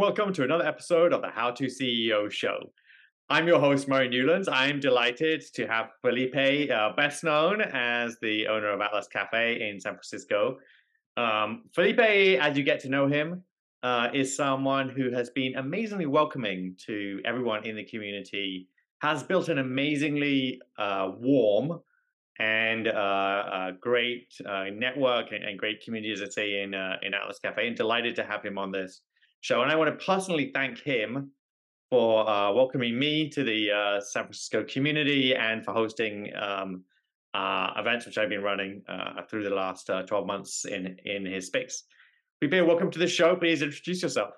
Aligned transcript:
welcome 0.00 0.32
to 0.32 0.42
another 0.42 0.66
episode 0.66 1.12
of 1.12 1.20
the 1.20 1.28
How 1.28 1.50
to 1.50 1.66
CEO 1.66 2.30
Show. 2.30 2.72
I'm 3.28 3.46
your 3.46 3.60
host, 3.60 3.86
Murray 3.86 4.08
Newlands. 4.08 4.48
I'm 4.50 4.80
delighted 4.80 5.44
to 5.52 5.66
have 5.66 5.90
Felipe, 6.00 6.70
uh, 6.70 6.94
best 6.96 7.22
known 7.22 7.60
as 7.60 8.16
the 8.22 8.46
owner 8.46 8.68
of 8.68 8.80
Atlas 8.80 9.08
Cafe 9.08 9.68
in 9.68 9.78
San 9.78 9.92
Francisco. 9.92 10.56
Um, 11.18 11.64
Felipe, 11.74 12.00
as 12.00 12.56
you 12.56 12.64
get 12.64 12.80
to 12.80 12.88
know 12.88 13.08
him, 13.08 13.42
uh, 13.82 14.08
is 14.14 14.34
someone 14.34 14.88
who 14.88 15.10
has 15.10 15.28
been 15.28 15.56
amazingly 15.56 16.06
welcoming 16.06 16.76
to 16.86 17.20
everyone 17.26 17.66
in 17.66 17.76
the 17.76 17.84
community, 17.84 18.68
has 19.02 19.22
built 19.22 19.50
an 19.50 19.58
amazingly 19.58 20.62
uh, 20.78 21.10
warm 21.18 21.78
and 22.38 22.88
uh, 22.88 23.44
a 23.52 23.72
great 23.78 24.32
uh, 24.48 24.64
network 24.72 25.32
and, 25.32 25.44
and, 25.44 25.58
great 25.58 25.84
community, 25.84 26.10
as 26.10 26.22
I 26.22 26.28
say, 26.30 26.62
in, 26.62 26.72
uh, 26.72 26.96
in 27.02 27.12
Atlas 27.12 27.38
Cafe, 27.38 27.66
and 27.66 27.76
delighted 27.76 28.16
to 28.16 28.24
have 28.24 28.42
him 28.42 28.56
on 28.56 28.72
this 28.72 29.02
show. 29.40 29.62
And 29.62 29.70
I 29.70 29.76
want 29.76 29.98
to 29.98 30.04
personally 30.04 30.50
thank 30.54 30.78
him 30.78 31.30
for 31.90 32.28
uh, 32.28 32.52
welcoming 32.52 32.98
me 32.98 33.28
to 33.30 33.42
the 33.42 33.70
uh, 33.70 34.00
San 34.00 34.24
Francisco 34.24 34.64
community 34.64 35.34
and 35.34 35.64
for 35.64 35.72
hosting 35.72 36.30
um, 36.40 36.84
uh, 37.34 37.72
events 37.76 38.06
which 38.06 38.18
I've 38.18 38.28
been 38.28 38.42
running 38.42 38.82
uh, 38.88 39.22
through 39.28 39.44
the 39.44 39.54
last 39.54 39.90
uh, 39.90 40.02
12 40.02 40.26
months 40.26 40.64
in, 40.64 40.98
in 41.04 41.26
his 41.26 41.46
space. 41.46 41.84
Bibi, 42.40 42.60
welcome 42.62 42.90
to 42.90 42.98
the 42.98 43.08
show. 43.08 43.36
Please 43.36 43.62
introduce 43.62 44.02
yourself. 44.02 44.30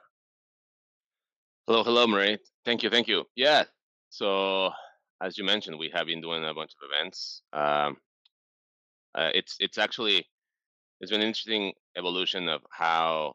Hello, 1.67 1.85
hello, 1.85 2.07
Murray. 2.07 2.39
Thank 2.65 2.83
you, 2.83 2.91
thank 2.91 3.07
you. 3.07 3.25
Yeah, 3.37 3.65
so 4.09 4.71
as 5.23 5.39
you 5.39 5.45
mentioned, 5.45 5.79
we 5.79 5.91
have 5.95 6.07
been 6.07 6.21
doing 6.21 6.45
a 6.45 6.53
bunch 6.53 6.73
of 6.73 6.89
events. 6.91 7.43
Um, 7.53 7.97
uh, 9.15 9.31
it's 9.35 9.57
it's 9.61 9.79
actually 9.79 10.27
it's 11.01 11.11
been 11.11 11.21
an 11.21 11.27
interesting 11.27 11.73
evolution 11.97 12.49
of 12.49 12.63
how 12.71 13.35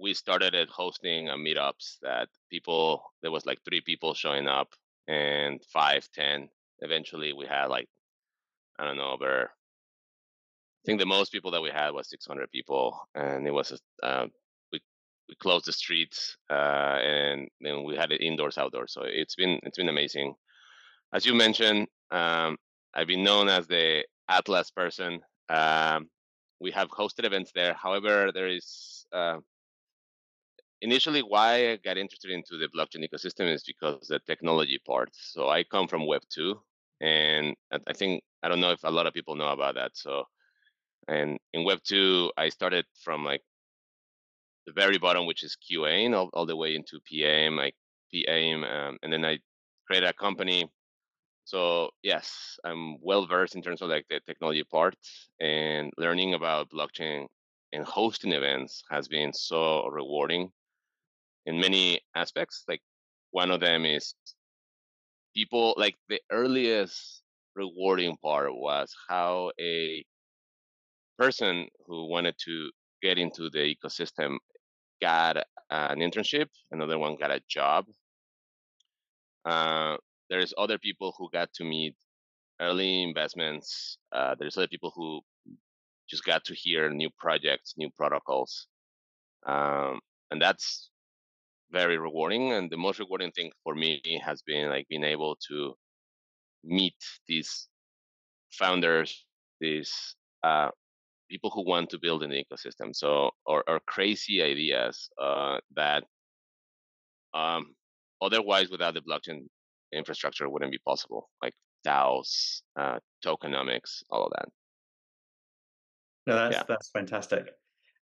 we 0.00 0.14
started 0.14 0.54
at 0.54 0.68
hosting 0.68 1.28
uh, 1.28 1.36
meetups 1.36 1.98
that 2.02 2.28
people 2.50 3.02
there 3.22 3.30
was 3.30 3.46
like 3.46 3.58
three 3.64 3.80
people 3.80 4.14
showing 4.14 4.46
up 4.46 4.68
and 5.08 5.62
five 5.72 6.08
ten. 6.14 6.48
Eventually 6.80 7.32
we 7.32 7.46
had 7.46 7.66
like 7.66 7.88
i 8.78 8.84
don't 8.84 8.98
know 8.98 9.12
over 9.12 9.44
i 9.44 10.82
think 10.84 10.98
the 10.98 11.06
most 11.06 11.32
people 11.32 11.50
that 11.50 11.62
we 11.62 11.70
had 11.70 11.90
was 11.90 12.08
600 12.10 12.50
people 12.50 13.08
and 13.14 13.46
it 13.46 13.50
was 13.50 13.80
uh, 14.02 14.26
we 14.72 14.80
we 15.28 15.34
closed 15.36 15.66
the 15.66 15.72
streets 15.72 16.36
uh, 16.50 16.98
and 17.02 17.48
then 17.60 17.84
we 17.84 17.96
had 17.96 18.12
it 18.12 18.20
indoors 18.20 18.58
outdoors 18.58 18.92
so 18.92 19.02
it's 19.04 19.34
been 19.34 19.58
it's 19.62 19.78
been 19.78 19.88
amazing. 19.88 20.34
As 21.14 21.24
you 21.24 21.34
mentioned 21.34 21.88
um, 22.10 22.56
i've 22.94 23.06
been 23.06 23.24
known 23.24 23.48
as 23.48 23.66
the 23.66 24.04
atlas 24.28 24.70
person. 24.70 25.20
Um, 25.48 26.08
we 26.60 26.70
have 26.72 26.88
hosted 26.90 27.24
events 27.24 27.52
there. 27.54 27.74
However 27.74 28.32
there 28.32 28.48
is 28.48 29.06
uh, 29.12 29.38
initially 30.82 31.20
why 31.20 31.72
I 31.72 31.76
got 31.76 31.96
interested 31.96 32.30
into 32.30 32.58
the 32.58 32.68
blockchain 32.68 33.06
ecosystem 33.08 33.52
is 33.52 33.64
because 33.64 34.08
the 34.08 34.20
technology 34.26 34.78
part. 34.86 35.10
So 35.12 35.48
I 35.48 35.64
come 35.64 35.88
from 35.88 36.06
Web 36.06 36.22
two, 36.28 36.60
and 37.00 37.54
I 37.72 37.92
think 37.92 38.22
I 38.42 38.48
don't 38.48 38.60
know 38.60 38.72
if 38.72 38.84
a 38.84 38.90
lot 38.90 39.06
of 39.06 39.14
people 39.14 39.36
know 39.36 39.48
about 39.48 39.74
that. 39.74 39.92
So, 39.94 40.24
and 41.08 41.38
in 41.52 41.64
Web 41.64 41.80
two, 41.84 42.30
I 42.36 42.48
started 42.48 42.84
from 43.02 43.24
like 43.24 43.42
the 44.66 44.72
very 44.72 44.98
bottom, 44.98 45.26
which 45.26 45.44
is 45.44 45.56
QA, 45.56 46.14
all, 46.14 46.30
all 46.32 46.46
the 46.46 46.56
way 46.56 46.74
into 46.74 47.00
PAM, 47.10 47.56
like 47.56 47.74
PAM, 48.12 48.64
um, 48.64 48.98
and 49.02 49.12
then 49.12 49.24
I 49.24 49.38
created 49.86 50.08
a 50.08 50.12
company. 50.12 50.70
So 51.44 51.90
yes, 52.02 52.58
I'm 52.64 52.96
well 53.00 53.26
versed 53.26 53.54
in 53.54 53.62
terms 53.62 53.80
of 53.80 53.88
like 53.88 54.06
the 54.10 54.20
technology 54.26 54.64
part 54.64 54.96
and 55.40 55.92
learning 55.96 56.34
about 56.34 56.70
blockchain 56.70 57.26
and 57.72 57.84
hosting 57.84 58.32
events 58.32 58.82
has 58.90 59.06
been 59.06 59.32
so 59.32 59.86
rewarding 59.88 60.50
in 61.46 61.60
many 61.60 62.00
aspects. 62.14 62.64
Like 62.68 62.82
one 63.30 63.50
of 63.50 63.60
them 63.60 63.84
is 63.84 64.14
people 65.34 65.74
like 65.76 65.94
the 66.08 66.20
earliest 66.30 67.22
rewarding 67.54 68.16
part 68.22 68.54
was 68.54 68.94
how 69.08 69.50
a 69.60 70.04
person 71.18 71.68
who 71.86 72.06
wanted 72.08 72.34
to 72.44 72.70
get 73.02 73.18
into 73.18 73.48
the 73.50 73.74
ecosystem 73.74 74.36
got 75.00 75.36
an 75.70 75.98
internship, 75.98 76.48
another 76.70 76.98
one 76.98 77.16
got 77.16 77.30
a 77.30 77.40
job. 77.48 77.86
Uh, 79.44 79.96
there's 80.28 80.52
other 80.58 80.78
people 80.78 81.14
who 81.16 81.28
got 81.32 81.52
to 81.54 81.64
meet 81.64 81.94
early 82.60 83.02
investments. 83.02 83.98
Uh, 84.12 84.34
there's 84.38 84.56
other 84.56 84.68
people 84.68 84.92
who 84.94 85.20
just 86.08 86.24
got 86.24 86.44
to 86.44 86.54
hear 86.54 86.90
new 86.90 87.10
projects, 87.18 87.74
new 87.76 87.90
protocols, 87.96 88.66
um, 89.46 90.00
and 90.30 90.40
that's 90.40 90.90
very 91.70 91.98
rewarding. 91.98 92.52
And 92.52 92.70
the 92.70 92.76
most 92.76 92.98
rewarding 92.98 93.32
thing 93.32 93.50
for 93.62 93.74
me 93.74 94.00
has 94.24 94.42
been 94.42 94.68
like 94.70 94.86
being 94.88 95.04
able 95.04 95.36
to 95.48 95.74
meet 96.64 96.96
these 97.28 97.68
founders, 98.52 99.24
these 99.60 100.16
uh, 100.42 100.70
people 101.30 101.50
who 101.50 101.66
want 101.66 101.90
to 101.90 101.98
build 101.98 102.22
an 102.22 102.30
ecosystem. 102.30 102.94
So, 102.94 103.30
or, 103.44 103.64
or 103.68 103.80
crazy 103.86 104.42
ideas 104.42 105.08
uh, 105.20 105.58
that 105.74 106.04
um, 107.34 107.74
otherwise 108.22 108.70
without 108.70 108.94
the 108.94 109.00
blockchain 109.00 109.46
infrastructure 109.92 110.48
wouldn't 110.48 110.72
be 110.72 110.80
possible, 110.86 111.28
like 111.42 111.54
DAOs, 111.86 112.62
uh, 112.78 112.98
tokenomics, 113.24 114.02
all 114.10 114.24
of 114.26 114.32
that. 114.36 114.48
No, 116.26 116.34
that's 116.34 116.56
yeah. 116.56 116.62
that's 116.66 116.90
fantastic. 116.90 117.50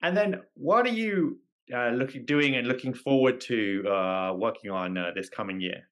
And 0.02 0.16
then, 0.16 0.42
what 0.54 0.86
are 0.86 0.90
you 0.92 1.38
uh, 1.75 1.91
looking 1.91 2.25
doing 2.25 2.56
and 2.56 2.67
looking 2.67 2.95
forward 2.95 3.41
to 3.43 3.89
uh, 3.89 4.33
working 4.34 4.71
on 4.71 4.97
uh, 4.97 5.11
this 5.15 5.29
coming 5.29 5.61
year? 5.61 5.89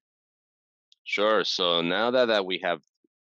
Sure. 1.03 1.43
So 1.43 1.81
now 1.81 2.11
that, 2.11 2.25
that 2.25 2.45
we 2.45 2.59
have 2.63 2.81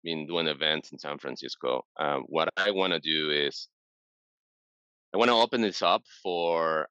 been 0.03 0.27
doing 0.27 0.47
events 0.47 0.91
in 0.91 0.99
San 0.99 1.17
Francisco, 1.17 1.83
um, 1.99 2.23
what 2.27 2.49
I 2.57 2.71
want 2.71 2.93
to 2.93 2.99
do 2.99 3.31
is 3.31 3.67
I 5.13 5.17
want 5.17 5.29
to 5.29 5.35
open 5.35 5.61
this 5.61 5.81
up 5.81 6.03
for 6.21 6.87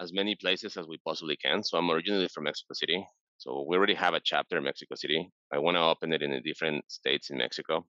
as 0.00 0.12
many 0.12 0.34
places 0.34 0.76
as 0.76 0.86
we 0.86 0.98
possibly 1.06 1.36
can. 1.36 1.62
So 1.62 1.78
I'm 1.78 1.90
originally 1.90 2.28
from 2.28 2.44
Mexico 2.44 2.74
City. 2.74 3.06
So 3.38 3.64
we 3.68 3.76
already 3.76 3.94
have 3.94 4.14
a 4.14 4.20
chapter 4.22 4.58
in 4.58 4.64
Mexico 4.64 4.94
City. 4.96 5.30
I 5.52 5.58
want 5.58 5.76
to 5.76 5.80
open 5.80 6.12
it 6.12 6.22
in 6.22 6.32
the 6.32 6.40
different 6.40 6.84
states 6.88 7.30
in 7.30 7.38
Mexico. 7.38 7.86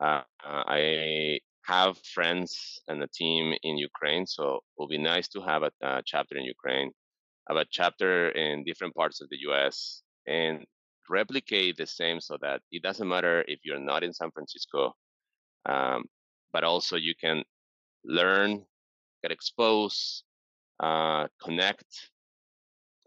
Uh, 0.00 0.22
I 0.44 1.38
have 1.64 1.98
friends 1.98 2.80
and 2.88 3.02
a 3.02 3.08
team 3.08 3.54
in 3.62 3.78
Ukraine, 3.78 4.26
so 4.26 4.56
it 4.56 4.62
will 4.78 4.88
be 4.88 4.98
nice 4.98 5.28
to 5.28 5.40
have 5.40 5.62
a, 5.62 5.70
a 5.82 6.02
chapter 6.04 6.36
in 6.36 6.44
Ukraine, 6.44 6.90
have 7.48 7.56
a 7.56 7.66
chapter 7.70 8.30
in 8.30 8.64
different 8.64 8.94
parts 8.94 9.20
of 9.22 9.28
the 9.30 9.38
US, 9.48 10.02
and 10.26 10.64
replicate 11.08 11.76
the 11.76 11.86
same 11.86 12.20
so 12.20 12.36
that 12.42 12.60
it 12.70 12.82
doesn't 12.82 13.08
matter 13.08 13.44
if 13.48 13.60
you're 13.64 13.80
not 13.80 14.04
in 14.04 14.12
San 14.12 14.30
Francisco, 14.30 14.94
um, 15.66 16.04
but 16.52 16.64
also 16.64 16.96
you 16.96 17.14
can 17.18 17.42
learn, 18.04 18.64
get 19.22 19.32
exposed, 19.32 20.24
uh, 20.80 21.26
connect. 21.42 22.10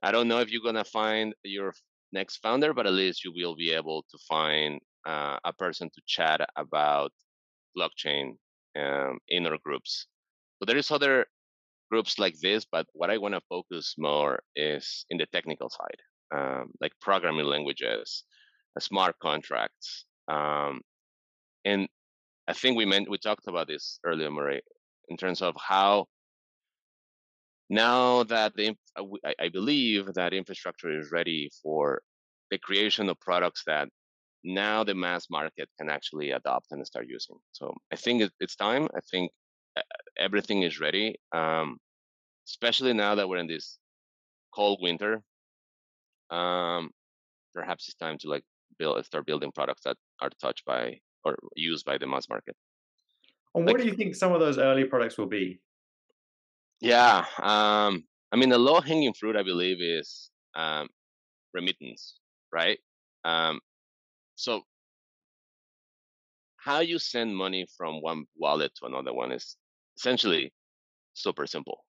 I 0.02 0.12
don't 0.12 0.28
know 0.28 0.40
if 0.40 0.50
you're 0.52 0.64
gonna 0.64 0.84
find 0.84 1.36
your 1.44 1.74
next 2.12 2.38
founder, 2.38 2.74
but 2.74 2.88
at 2.88 2.94
least 2.94 3.24
you 3.24 3.32
will 3.36 3.56
be 3.56 3.72
able 3.72 4.04
to 4.10 4.18
find 4.28 4.80
uh, 5.06 5.38
a 5.44 5.54
person 5.54 5.90
to 5.94 6.02
chat 6.08 6.42
about 6.56 7.12
blockchain 7.78 8.34
um, 8.78 9.20
inner 9.30 9.58
groups. 9.64 10.08
So 10.60 10.66
there 10.66 10.78
is 10.78 10.92
other 10.92 11.26
groups 11.92 12.20
like 12.20 12.36
this, 12.42 12.66
but 12.72 12.86
what 12.94 13.10
I 13.10 13.18
want 13.18 13.34
to 13.36 13.42
focus 13.50 13.96
more 13.98 14.42
is 14.56 15.06
in 15.10 15.18
the 15.18 15.26
technical 15.28 15.70
side, 15.70 16.02
um, 16.36 16.72
like 16.82 16.92
programming 17.02 17.46
languages, 17.46 18.24
uh, 18.76 18.80
smart 18.80 19.16
contracts, 19.22 20.06
um, 20.28 20.82
and 21.66 21.88
I 22.48 22.54
think 22.54 22.78
we 22.78 22.86
meant 22.86 23.10
we 23.10 23.18
talked 23.18 23.48
about 23.48 23.68
this 23.68 24.00
earlier, 24.06 24.32
Murray, 24.32 24.62
in 25.10 25.18
terms 25.18 25.42
of 25.42 25.56
how 25.58 26.08
now 27.70 28.24
that 28.24 28.56
the 28.56 28.76
uh, 28.96 29.04
I 29.40 29.50
believe 29.50 30.14
that 30.14 30.34
infrastructure 30.34 30.98
is 30.98 31.12
ready 31.12 31.50
for 31.62 32.02
the 32.52 32.58
creation 32.58 33.10
of 33.10 33.20
products 33.20 33.64
that 33.68 33.90
now 34.44 34.84
the 34.84 34.96
mass 34.96 35.28
market 35.30 35.70
can 35.78 35.90
actually 35.90 36.32
adopt 36.32 36.68
and 36.72 36.86
start 36.86 37.08
using. 37.08 37.38
So 37.52 37.74
I 37.92 37.96
think 37.96 38.30
it's 38.40 38.56
time. 38.56 38.88
I 38.96 39.00
think 39.12 39.32
uh, 39.76 39.82
everything 40.18 40.64
is 40.64 40.80
ready, 40.80 41.16
um, 41.34 41.78
especially 42.48 42.94
now 42.94 43.16
that 43.16 43.28
we're 43.28 43.38
in 43.38 43.48
this 43.48 43.78
cold 44.54 44.80
winter. 44.82 45.22
Um, 46.30 46.92
perhaps 47.54 47.88
it's 47.88 47.96
time 47.96 48.18
to 48.20 48.30
like 48.30 48.44
build, 48.78 49.04
start 49.06 49.26
building 49.26 49.52
products 49.54 49.84
that 49.86 49.98
are 50.22 50.30
touched 50.42 50.66
by 50.66 51.00
or 51.24 51.38
used 51.56 51.86
by 51.86 51.98
the 51.98 52.08
mass 52.08 52.30
market. 52.30 52.56
And 53.56 53.66
what 53.66 53.76
like, 53.76 53.84
do 53.84 53.90
you 53.90 53.96
think 53.96 54.16
some 54.16 54.34
of 54.34 54.40
those 54.40 54.58
early 54.58 54.84
products 54.84 55.18
will 55.18 55.28
be? 55.28 55.60
Yeah, 56.80 57.26
um, 57.40 58.04
I 58.32 58.36
mean 58.36 58.50
the 58.50 58.58
low 58.58 58.82
hanging 58.82 59.14
fruit, 59.14 59.36
I 59.36 59.44
believe, 59.44 59.78
is 59.82 60.30
um, 60.56 60.88
remittance, 61.54 62.20
right? 62.54 62.78
Um, 63.26 63.60
so 64.38 64.62
how 66.58 66.80
you 66.80 67.00
send 67.00 67.36
money 67.36 67.66
from 67.76 68.02
one 68.02 68.26
wallet 68.36 68.72
to 68.76 68.86
another 68.86 69.14
one 69.14 69.32
is 69.32 69.58
essentially 69.98 70.54
super 71.14 71.48
simple. 71.48 71.84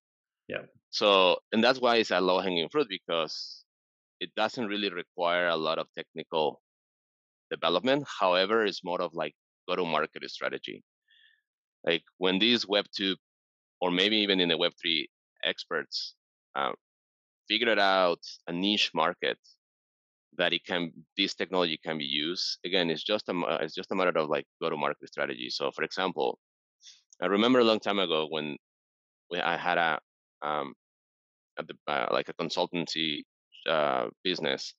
Yeah. 0.48 0.64
so 0.88 1.36
and 1.52 1.62
that's 1.62 1.78
why 1.78 1.96
it's 1.96 2.10
a 2.10 2.20
low 2.20 2.40
hanging 2.40 2.70
fruit 2.70 2.88
because 2.88 3.64
it 4.18 4.30
doesn't 4.34 4.66
really 4.66 4.90
require 4.90 5.48
a 5.48 5.56
lot 5.56 5.78
of 5.78 5.86
technical 5.94 6.62
development. 7.50 8.06
However, 8.20 8.64
it's 8.64 8.82
more 8.82 9.02
of 9.02 9.12
like 9.12 9.34
go 9.68 9.76
to 9.76 9.84
market 9.84 10.24
strategy. 10.30 10.82
Like 11.84 12.02
when 12.16 12.38
these 12.38 12.66
Web 12.66 12.86
two 12.96 13.16
or 13.82 13.90
maybe 13.90 14.16
even 14.16 14.40
in 14.40 14.48
the 14.48 14.56
Web 14.56 14.72
three 14.80 15.10
experts 15.44 16.14
uh, 16.56 16.72
figured 17.46 17.78
out 17.78 18.20
a 18.46 18.52
niche 18.52 18.90
market 18.94 19.38
that 20.38 20.52
it 20.52 20.64
can 20.64 20.92
this 21.16 21.34
technology 21.34 21.78
can 21.84 21.98
be 21.98 22.04
used. 22.04 22.58
Again, 22.64 22.90
it's 22.90 23.04
just 23.04 23.28
a 23.28 23.34
it's 23.60 23.74
just 23.74 23.92
a 23.92 23.94
matter 23.94 24.16
of 24.18 24.28
like 24.28 24.46
go 24.60 24.70
to 24.70 24.76
market 24.76 25.08
strategy. 25.08 25.50
So, 25.50 25.70
for 25.70 25.84
example, 25.84 26.38
I 27.22 27.26
remember 27.26 27.58
a 27.60 27.64
long 27.64 27.80
time 27.80 27.98
ago 27.98 28.26
when 28.30 28.56
I 29.34 29.56
had 29.56 29.78
a 29.78 29.98
um, 30.42 30.74
uh, 31.58 32.06
like 32.12 32.28
a 32.28 32.34
consultancy 32.34 33.24
uh, 33.68 34.08
business. 34.24 34.74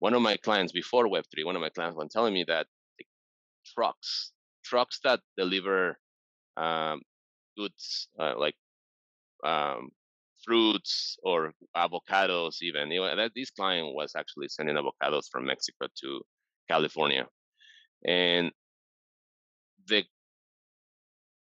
One 0.00 0.14
of 0.14 0.22
my 0.22 0.36
clients 0.36 0.72
before 0.72 1.08
Web 1.08 1.24
three, 1.32 1.44
one 1.44 1.56
of 1.56 1.62
my 1.62 1.70
clients 1.70 1.96
was 1.96 2.12
telling 2.12 2.34
me 2.34 2.44
that 2.46 2.66
trucks, 3.74 4.32
trucks 4.64 5.00
that 5.04 5.20
deliver 5.36 5.98
um, 6.56 7.02
goods 7.56 8.08
uh, 8.18 8.34
like 8.38 8.54
um, 9.44 9.90
fruits 10.44 11.16
or 11.22 11.52
avocados, 11.76 12.56
even. 12.62 12.90
You 12.90 13.00
know, 13.00 13.16
that 13.16 13.32
this 13.34 13.50
client 13.50 13.94
was 13.94 14.12
actually 14.16 14.48
sending 14.48 14.76
avocados 14.76 15.24
from 15.30 15.46
Mexico 15.46 15.86
to 16.02 16.22
California, 16.70 17.26
and 18.06 18.52
the 19.86 20.04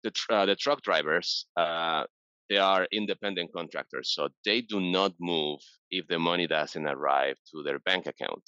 the, 0.03 0.11
uh, 0.29 0.45
the 0.45 0.55
truck 0.55 0.81
drivers 0.81 1.45
uh, 1.55 2.03
they 2.49 2.57
are 2.57 2.87
independent 2.91 3.51
contractors, 3.53 4.13
so 4.13 4.29
they 4.45 4.61
do 4.61 4.79
not 4.79 5.13
move 5.19 5.59
if 5.89 6.07
the 6.07 6.19
money 6.19 6.45
doesn't 6.45 6.85
arrive 6.85 7.37
to 7.51 7.63
their 7.63 7.79
bank 7.79 8.05
account. 8.05 8.43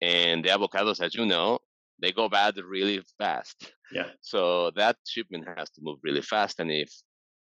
And 0.00 0.44
the 0.44 0.50
avocados, 0.50 1.00
as 1.00 1.14
you 1.14 1.26
know, 1.26 1.58
they 2.00 2.12
go 2.12 2.28
bad 2.28 2.56
really 2.58 3.02
fast. 3.18 3.72
Yeah. 3.90 4.10
So 4.20 4.70
that 4.76 4.96
shipment 5.06 5.48
has 5.56 5.70
to 5.70 5.80
move 5.82 5.98
really 6.02 6.22
fast, 6.22 6.60
and 6.60 6.70
if 6.70 6.92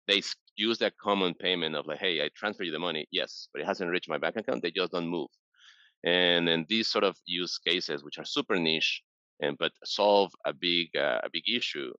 they 0.07 0.23
use 0.57 0.79
that 0.79 0.97
common 0.99 1.35
payment 1.35 1.75
of 1.75 1.87
like, 1.87 1.99
hey, 1.99 2.23
I 2.23 2.31
transfer 2.37 2.65
you 2.65 2.73
the 2.73 2.79
money, 2.79 3.07
yes, 3.11 3.49
but 3.53 3.63
it 3.63 3.67
hasn't 3.67 3.91
reached 3.91 4.09
my 4.09 4.19
bank 4.19 4.37
account, 4.37 4.63
they 4.63 4.71
just 4.71 4.93
don't 4.93 5.09
move. 5.09 5.29
And 6.05 6.47
then 6.47 6.67
these 6.69 6.89
sort 6.89 7.05
of 7.05 7.17
use 7.25 7.59
cases, 7.59 8.05
which 8.05 8.19
are 8.19 8.25
super 8.25 8.57
niche, 8.57 9.03
and 9.41 9.57
but 9.59 9.73
solve 9.85 10.33
a 10.45 10.53
big 10.53 10.95
uh, 10.97 11.21
a 11.25 11.31
big 11.33 11.45
issue, 11.49 11.93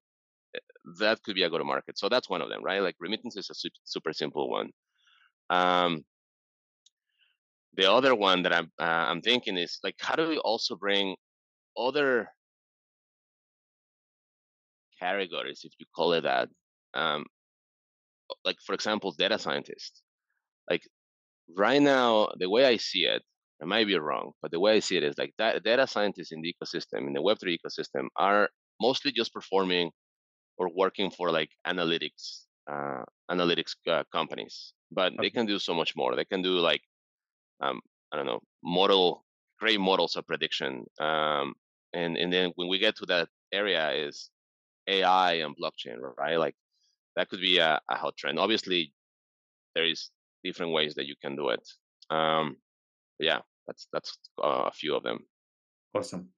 eh, 0.55 0.59
that 0.99 1.21
could 1.23 1.35
be 1.35 1.43
a 1.43 1.49
go 1.49 1.57
to 1.57 1.63
market. 1.63 1.97
So 1.97 2.07
that's 2.07 2.29
one 2.29 2.41
of 2.41 2.49
them, 2.49 2.63
right? 2.63 2.81
Like 2.81 2.95
remittance 2.99 3.35
is 3.35 3.49
a 3.49 3.69
super 3.83 4.13
simple 4.13 4.49
one. 4.49 4.69
Um, 5.49 6.05
the 7.75 7.91
other 7.91 8.15
one 8.15 8.43
that 8.43 8.53
I'm 8.53 8.71
uh, 8.79 9.05
I'm 9.09 9.21
thinking 9.21 9.57
is 9.57 9.79
like, 9.83 9.95
how 9.99 10.15
do 10.15 10.27
we 10.27 10.37
also 10.37 10.75
bring 10.75 11.15
other 11.77 12.29
categories, 14.99 15.61
if 15.63 15.73
you 15.79 15.85
call 15.95 16.13
it 16.13 16.21
that, 16.21 16.49
um, 16.93 17.25
like 18.43 18.57
for 18.65 18.73
example, 18.73 19.11
data 19.11 19.39
scientists. 19.39 20.01
Like 20.69 20.83
right 21.57 21.81
now, 21.81 22.29
the 22.37 22.49
way 22.49 22.65
I 22.65 22.77
see 22.77 23.05
it, 23.05 23.21
I 23.61 23.65
might 23.65 23.87
be 23.87 23.97
wrong, 23.97 24.33
but 24.41 24.51
the 24.51 24.59
way 24.59 24.75
I 24.75 24.79
see 24.79 24.97
it 24.97 25.03
is 25.03 25.17
like 25.17 25.33
that 25.37 25.63
data 25.63 25.87
scientists 25.87 26.31
in 26.31 26.41
the 26.41 26.53
ecosystem, 26.53 27.07
in 27.07 27.13
the 27.13 27.21
Web3 27.21 27.57
ecosystem, 27.57 28.07
are 28.15 28.49
mostly 28.81 29.11
just 29.11 29.33
performing 29.33 29.91
or 30.57 30.69
working 30.75 31.11
for 31.11 31.31
like 31.31 31.49
analytics, 31.65 32.45
uh, 32.69 33.03
analytics 33.31 33.75
uh, 33.89 34.03
companies. 34.11 34.73
But 34.91 35.13
okay. 35.13 35.23
they 35.23 35.29
can 35.29 35.45
do 35.45 35.59
so 35.59 35.73
much 35.73 35.95
more. 35.95 36.15
They 36.15 36.25
can 36.25 36.41
do 36.41 36.59
like, 36.59 36.81
um, 37.61 37.79
I 38.11 38.17
don't 38.17 38.25
know, 38.25 38.41
model, 38.63 39.25
great 39.59 39.79
models 39.79 40.15
of 40.15 40.27
prediction. 40.27 40.85
Um, 40.99 41.53
and 41.93 42.17
and 42.17 42.31
then 42.31 42.51
when 42.55 42.67
we 42.67 42.77
get 42.77 42.95
to 42.97 43.05
that 43.07 43.29
area 43.53 43.91
is 43.91 44.29
AI 44.87 45.33
and 45.35 45.55
blockchain, 45.55 45.97
right? 46.17 46.37
Like 46.37 46.55
that 47.15 47.29
could 47.29 47.41
be 47.41 47.57
a, 47.57 47.79
a 47.89 47.95
hot 47.95 48.17
trend. 48.17 48.39
Obviously, 48.39 48.93
there 49.73 49.85
is 49.85 50.09
different 50.43 50.71
ways 50.71 50.95
that 50.95 51.07
you 51.07 51.15
can 51.21 51.35
do 51.35 51.49
it. 51.49 51.67
Um, 52.09 52.57
yeah, 53.19 53.39
that's 53.67 53.87
that's 53.91 54.17
uh, 54.43 54.63
a 54.67 54.71
few 54.71 54.95
of 54.95 55.03
them. 55.03 55.19
Awesome. 55.95 56.29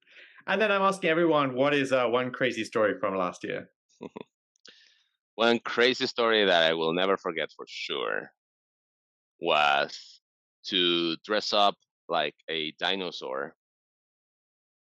And 0.46 0.60
then 0.60 0.72
I'm 0.72 0.82
asking 0.82 1.10
everyone, 1.10 1.54
what 1.54 1.74
is 1.74 1.92
uh, 1.92 2.06
one 2.06 2.30
crazy 2.30 2.64
story 2.64 2.94
from 2.98 3.16
last 3.16 3.44
year? 3.44 3.68
one 5.34 5.58
crazy 5.58 6.06
story 6.06 6.44
that 6.46 6.62
I 6.62 6.74
will 6.74 6.94
never 6.94 7.16
forget 7.16 7.50
for 7.54 7.66
sure 7.68 8.30
was 9.40 10.20
to 10.66 11.16
dress 11.24 11.52
up 11.52 11.76
like 12.08 12.34
a 12.48 12.72
dinosaur, 12.78 13.54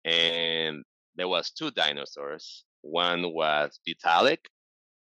and 0.06 0.84
there 1.16 1.28
was 1.28 1.51
two 1.51 1.72
dinosaurs. 1.72 2.66
One 2.81 3.34
was 3.34 3.80
Vitalik, 3.88 4.45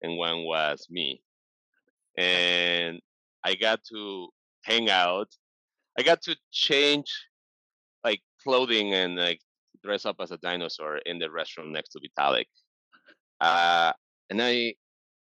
and 0.02 0.16
one 0.16 0.44
was 0.44 0.86
me. 0.90 1.22
And 2.16 3.00
I 3.44 3.54
got 3.54 3.80
to 3.92 4.28
hang 4.62 4.90
out. 4.90 5.28
I 5.98 6.02
got 6.02 6.22
to 6.22 6.36
change 6.52 7.12
like 8.04 8.20
clothing 8.42 8.94
and 8.94 9.16
like 9.16 9.40
dress 9.82 10.06
up 10.06 10.16
as 10.20 10.30
a 10.30 10.38
dinosaur 10.38 10.98
in 10.98 11.18
the 11.18 11.26
restroom 11.26 11.72
next 11.72 11.90
to 11.90 12.00
Vitalik. 12.00 12.46
Uh, 13.40 13.92
and 14.30 14.42
I 14.42 14.74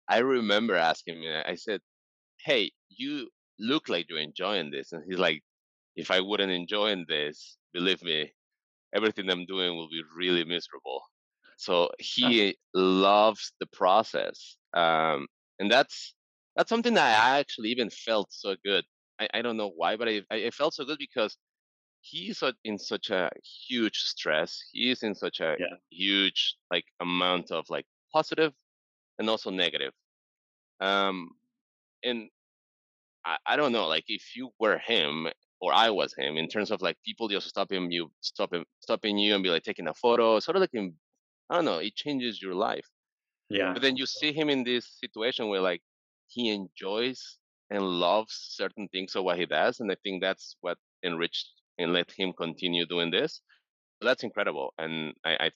I 0.07 0.19
remember 0.19 0.75
asking 0.75 1.23
him, 1.23 1.43
I 1.45 1.55
said, 1.55 1.81
Hey, 2.45 2.71
you 2.89 3.29
look 3.59 3.89
like 3.89 4.07
you're 4.09 4.19
enjoying 4.19 4.69
this. 4.71 4.91
And 4.91 5.03
he's 5.07 5.19
like, 5.19 5.41
If 5.95 6.11
I 6.11 6.19
wouldn't 6.19 6.51
enjoy 6.51 6.95
this, 7.07 7.57
believe 7.73 8.03
me, 8.03 8.33
everything 8.93 9.29
I'm 9.29 9.45
doing 9.45 9.75
will 9.75 9.89
be 9.89 10.03
really 10.15 10.43
miserable. 10.43 11.01
So 11.57 11.89
he 11.99 12.57
loves 12.73 13.53
the 13.59 13.67
process, 13.67 14.57
um, 14.73 15.27
and 15.59 15.71
that's 15.71 16.13
that's 16.55 16.69
something 16.69 16.93
that 16.93 17.19
I 17.23 17.39
actually 17.39 17.69
even 17.69 17.89
felt 17.89 18.31
so 18.31 18.55
good. 18.63 18.85
I, 19.19 19.27
I 19.33 19.41
don't 19.41 19.57
know 19.57 19.71
why, 19.75 19.95
but 19.95 20.07
I, 20.07 20.21
I 20.31 20.49
felt 20.51 20.73
so 20.73 20.85
good 20.85 20.97
because 20.99 21.37
he's 22.01 22.43
in 22.63 22.77
such 22.77 23.09
a 23.09 23.29
huge 23.67 23.97
stress. 23.99 24.59
He's 24.71 25.03
in 25.03 25.15
such 25.15 25.39
a 25.39 25.55
yeah. 25.59 25.75
huge 25.89 26.55
like 26.71 26.85
amount 26.99 27.51
of 27.51 27.65
like 27.69 27.85
positive 28.11 28.53
and 29.19 29.29
also 29.29 29.49
negative. 29.49 29.93
Um, 30.81 31.29
and 32.03 32.29
I, 33.25 33.37
I 33.45 33.55
don't 33.55 33.71
know, 33.71 33.87
like 33.87 34.05
if 34.07 34.35
you 34.35 34.49
were 34.59 34.77
him 34.79 35.27
or 35.61 35.73
I 35.73 35.89
was 35.91 36.13
him 36.13 36.37
in 36.37 36.49
terms 36.49 36.71
of 36.71 36.81
like 36.81 36.97
people 37.05 37.29
just 37.29 37.47
stopping 37.47 37.89
you, 37.91 38.11
stopping 38.21 38.65
stopping 38.81 39.17
you 39.17 39.33
and 39.33 39.43
be 39.43 39.49
like 39.49 39.63
taking 39.63 39.87
a 39.87 39.93
photo, 39.93 40.39
sort 40.39 40.57
of 40.57 40.61
like 40.61 40.73
in 40.73 40.93
I 41.49 41.55
don't 41.55 41.65
know, 41.65 41.77
it 41.77 41.95
changes 41.95 42.41
your 42.41 42.53
life. 42.53 42.87
Yeah. 43.49 43.73
But 43.73 43.81
then 43.81 43.97
you 43.97 44.05
see 44.05 44.33
him 44.33 44.49
in 44.49 44.63
this 44.63 44.87
situation 44.99 45.47
where 45.47 45.61
like 45.61 45.81
he 46.27 46.49
enjoys 46.49 47.37
and 47.69 47.81
loves 47.81 48.33
certain 48.51 48.87
things 48.89 49.15
of 49.15 49.23
what 49.23 49.37
he 49.37 49.45
does, 49.45 49.79
and 49.79 49.91
I 49.91 49.95
think 50.03 50.21
that's 50.21 50.57
what 50.61 50.77
enriched 51.03 51.49
and 51.77 51.93
let 51.93 52.11
him 52.11 52.33
continue 52.33 52.85
doing 52.85 53.11
this. 53.11 53.41
So 54.01 54.07
that's 54.07 54.23
incredible, 54.23 54.73
and 54.77 55.13
I, 55.25 55.31
I, 55.45 55.51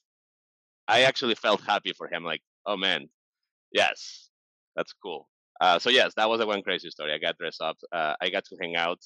I 0.87 1.01
actually 1.01 1.35
felt 1.35 1.61
happy 1.61 1.93
for 1.93 2.07
him. 2.07 2.23
Like, 2.23 2.41
oh 2.65 2.77
man, 2.77 3.09
yes, 3.71 4.29
that's 4.75 4.93
cool. 4.93 5.27
Uh, 5.59 5.79
so 5.79 5.89
yes, 5.89 6.13
that 6.15 6.29
was 6.29 6.39
a 6.39 6.45
one 6.45 6.61
crazy 6.61 6.89
story. 6.89 7.13
I 7.13 7.17
got 7.17 7.37
dressed 7.37 7.61
up. 7.61 7.77
Uh, 7.91 8.13
I 8.21 8.29
got 8.29 8.45
to 8.45 8.57
hang 8.61 8.75
out. 8.75 8.99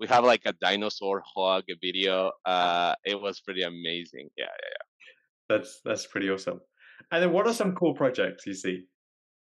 We 0.00 0.06
have 0.06 0.24
like 0.24 0.42
a 0.46 0.52
dinosaur 0.52 1.22
hug 1.36 1.64
video. 1.82 2.32
Uh, 2.44 2.94
it 3.04 3.20
was 3.20 3.40
pretty 3.40 3.62
amazing. 3.62 4.30
Yeah, 4.36 4.44
yeah, 4.46 4.70
yeah 4.70 4.88
that's 5.48 5.80
that's 5.84 6.06
pretty 6.06 6.30
awesome. 6.30 6.60
And 7.10 7.22
then, 7.22 7.32
what 7.32 7.46
are 7.46 7.54
some 7.54 7.74
cool 7.74 7.94
projects 7.94 8.46
you 8.46 8.54
see? 8.54 8.84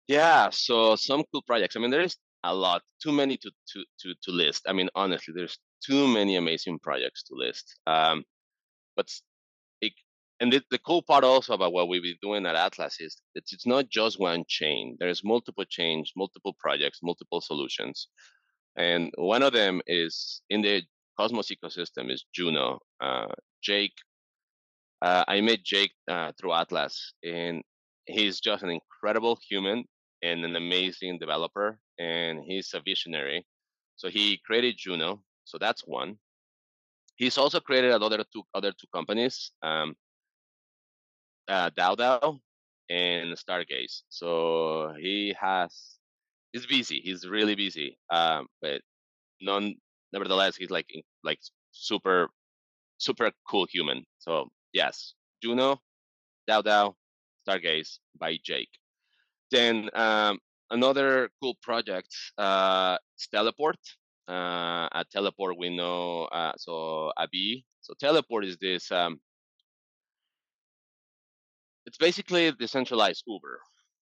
Yeah, 0.08 0.50
so 0.52 0.96
some 0.96 1.24
cool 1.32 1.42
projects. 1.44 1.76
I 1.76 1.80
mean, 1.80 1.92
there's 1.92 2.18
a 2.44 2.54
lot, 2.54 2.82
too 3.02 3.12
many 3.12 3.38
to 3.38 3.52
to 3.74 3.84
to 4.00 4.14
to 4.24 4.32
list. 4.32 4.64
I 4.68 4.74
mean, 4.74 4.90
honestly, 4.96 5.34
there's 5.36 5.58
too 5.86 6.08
many 6.08 6.38
amazing 6.38 6.80
projects 6.80 7.24
to 7.24 7.36
list. 7.36 7.80
Um, 7.88 8.24
but 8.96 9.08
it, 9.82 9.94
and 10.40 10.52
the, 10.52 10.62
the 10.72 10.80
cool 10.80 11.02
part 11.02 11.24
also 11.24 11.54
about 11.54 11.74
what 11.74 11.88
we've 11.88 12.02
been 12.02 12.16
doing 12.22 12.46
at 12.46 12.56
Atlas 12.56 13.00
is 13.00 13.18
it's, 13.36 13.54
it's 13.54 13.68
not 13.68 13.90
just 13.90 14.20
one 14.20 14.44
chain. 14.48 14.98
There's 15.00 15.24
multiple 15.24 15.66
chains, 15.70 16.12
multiple 16.16 16.56
projects, 16.60 17.00
multiple 17.04 17.42
solutions, 17.42 18.08
and 18.76 19.12
one 19.18 19.44
of 19.44 19.54
them 19.54 19.82
is 19.88 20.42
in 20.50 20.62
the 20.62 20.84
Cosmos 21.18 21.52
ecosystem 21.52 22.12
is 22.12 22.26
Juno. 22.34 22.80
Uh, 23.00 23.28
Jake 23.62 23.94
uh, 25.02 25.24
I 25.28 25.42
met 25.42 25.64
Jake 25.64 25.94
uh, 26.10 26.32
through 26.40 26.54
Atlas, 26.54 27.14
and 27.24 27.64
he's 28.06 28.40
just 28.40 28.64
an 28.64 28.70
incredible 28.70 29.38
human 29.50 29.86
and 30.22 30.46
an 30.46 30.56
amazing 30.56 31.18
developer, 31.20 31.80
and 32.00 32.40
he's 32.46 32.72
a 32.74 32.82
visionary. 32.82 33.46
So 33.96 34.10
he 34.10 34.40
created 34.46 34.76
Juno. 34.78 35.24
So 35.46 35.58
that's 35.58 35.82
one. 35.86 36.18
He's 37.16 37.38
also 37.38 37.60
created 37.60 37.92
another 37.92 38.24
two 38.32 38.44
other 38.54 38.72
two 38.72 38.88
companies, 38.94 39.52
um, 39.64 39.96
uh, 41.48 41.70
DAO 41.72 42.40
and 42.90 43.36
Stargaze. 43.38 44.04
So 44.10 44.94
he 45.00 45.36
has 45.40 45.98
he's 46.52 46.66
busy. 46.66 47.02
He's 47.04 47.28
really 47.28 47.56
busy. 47.56 47.98
Um, 48.12 48.48
but 48.62 48.82
non 49.42 49.76
nevertheless 50.14 50.56
he's 50.56 50.72
like 50.72 50.88
like 51.24 51.40
super 51.72 52.30
super 52.98 53.32
cool 53.48 53.68
human. 53.72 54.06
So 54.20 54.50
yes, 54.74 55.14
Juno, 55.42 55.82
DAO 56.50 56.64
DAO, 56.64 56.96
Stargaze 57.48 58.00
by 58.18 58.38
Jake. 58.44 58.70
Then 59.52 59.90
um, 59.94 60.40
another 60.70 61.30
cool 61.42 61.56
project 61.62 62.14
uh, 62.38 62.98
is 63.18 63.28
Teleport. 63.28 63.78
Uh, 64.28 64.88
at 64.94 65.10
Teleport, 65.12 65.58
we 65.58 65.76
know 65.76 66.24
uh, 66.26 66.54
so 66.58 67.12
Abi. 67.18 67.66
So 67.82 67.94
Teleport 68.00 68.46
is 68.46 68.58
this. 68.58 68.92
Um, 68.92 69.20
it's 71.86 71.98
basically 71.98 72.52
decentralized 72.52 73.24
Uber. 73.28 73.60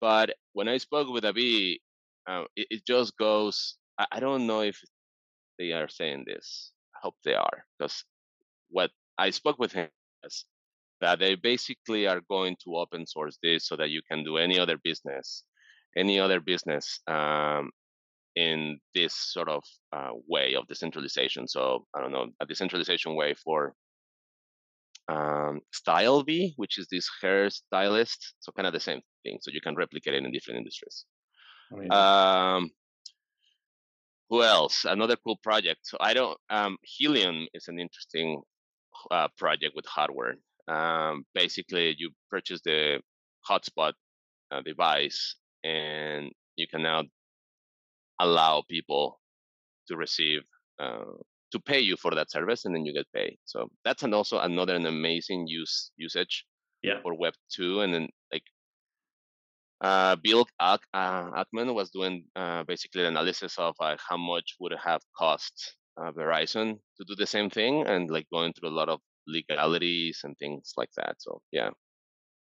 But 0.00 0.34
when 0.52 0.68
I 0.68 0.78
spoke 0.78 1.08
with 1.08 1.24
Abi, 1.24 1.80
uh, 2.26 2.44
it, 2.56 2.66
it, 2.70 2.86
just 2.86 3.16
goes. 3.16 3.76
I, 3.98 4.06
I 4.12 4.20
don't 4.20 4.46
know 4.46 4.60
if 4.60 4.78
they 5.58 5.72
are 5.72 5.88
saying 5.88 6.24
this. 6.26 6.72
I 6.94 6.98
hope 7.02 7.14
they 7.24 7.34
are, 7.34 7.64
because 7.78 8.04
what 8.68 8.90
I 9.16 9.30
spoke 9.30 9.58
with 9.58 9.72
him 9.72 9.88
is 10.24 10.44
that 11.00 11.18
they 11.18 11.34
basically 11.34 12.06
are 12.06 12.20
going 12.30 12.56
to 12.64 12.76
open 12.76 13.06
source 13.06 13.38
this 13.42 13.66
so 13.66 13.76
that 13.76 13.90
you 13.90 14.00
can 14.10 14.24
do 14.24 14.36
any 14.36 14.58
other 14.58 14.78
business, 14.82 15.44
any 15.96 16.18
other 16.20 16.40
business 16.40 17.00
um, 17.08 17.70
in 18.36 18.78
this 18.94 19.14
sort 19.14 19.48
of 19.48 19.62
uh, 19.92 20.10
way 20.28 20.54
of 20.54 20.66
decentralization. 20.68 21.48
So 21.48 21.86
I 21.94 22.00
don't 22.00 22.12
know 22.12 22.28
a 22.40 22.46
decentralization 22.46 23.14
way 23.16 23.34
for 23.34 23.74
um, 25.08 25.60
StyleV, 25.74 26.52
which 26.56 26.78
is 26.78 26.86
this 26.90 27.08
hair 27.20 27.50
stylist. 27.50 28.34
So 28.40 28.52
kind 28.52 28.66
of 28.66 28.72
the 28.72 28.80
same 28.80 29.00
thing. 29.24 29.38
So 29.42 29.50
you 29.50 29.60
can 29.60 29.74
replicate 29.74 30.14
it 30.14 30.24
in 30.24 30.32
different 30.32 30.58
industries. 30.58 31.04
Um, 31.90 32.70
who 34.30 34.42
else? 34.42 34.84
Another 34.84 35.16
cool 35.16 35.38
project. 35.42 35.80
So 35.82 35.98
I 36.00 36.14
don't. 36.14 36.38
Um, 36.48 36.78
Helium 36.82 37.48
is 37.54 37.68
an 37.68 37.78
interesting 37.78 38.40
uh, 39.10 39.28
project 39.36 39.74
with 39.74 39.86
hardware. 39.86 40.36
Um, 40.68 41.24
basically, 41.34 41.94
you 41.98 42.10
purchase 42.30 42.60
the 42.64 43.00
hotspot 43.48 43.92
uh, 44.50 44.62
device, 44.62 45.36
and 45.64 46.30
you 46.56 46.66
can 46.68 46.82
now 46.82 47.04
allow 48.20 48.62
people 48.68 49.20
to 49.88 49.96
receive 49.96 50.42
uh, 50.78 51.04
to 51.52 51.60
pay 51.60 51.80
you 51.80 51.96
for 51.96 52.14
that 52.14 52.30
service, 52.30 52.64
and 52.64 52.74
then 52.74 52.84
you 52.84 52.92
get 52.92 53.06
paid. 53.14 53.38
So 53.44 53.68
that's 53.84 54.02
an 54.02 54.14
also 54.14 54.38
another 54.38 54.74
an 54.74 54.86
amazing 54.86 55.46
use 55.46 55.90
usage 55.96 56.44
yeah. 56.82 57.00
for 57.02 57.14
Web 57.14 57.34
two, 57.50 57.80
and 57.80 57.92
then 57.92 58.08
like 58.32 58.44
uh, 59.82 60.16
Bill 60.16 60.46
Ack, 60.60 60.80
uh, 60.94 61.30
Ackman 61.32 61.74
was 61.74 61.90
doing 61.90 62.24
uh, 62.36 62.62
basically 62.62 63.04
analysis 63.04 63.58
of 63.58 63.74
uh, 63.80 63.96
how 64.08 64.16
much 64.16 64.54
would 64.60 64.72
it 64.72 64.78
have 64.82 65.02
cost 65.16 65.76
uh, 65.96 66.12
Verizon 66.12 66.78
to 66.96 67.04
do 67.06 67.14
the 67.16 67.26
same 67.26 67.50
thing, 67.50 67.86
and 67.86 68.10
like 68.10 68.26
going 68.32 68.52
through 68.52 68.70
a 68.70 68.78
lot 68.80 68.88
of 68.88 69.00
legalities 69.26 70.20
and 70.24 70.36
things 70.38 70.72
like 70.76 70.90
that. 70.96 71.16
So 71.18 71.40
yeah, 71.52 71.70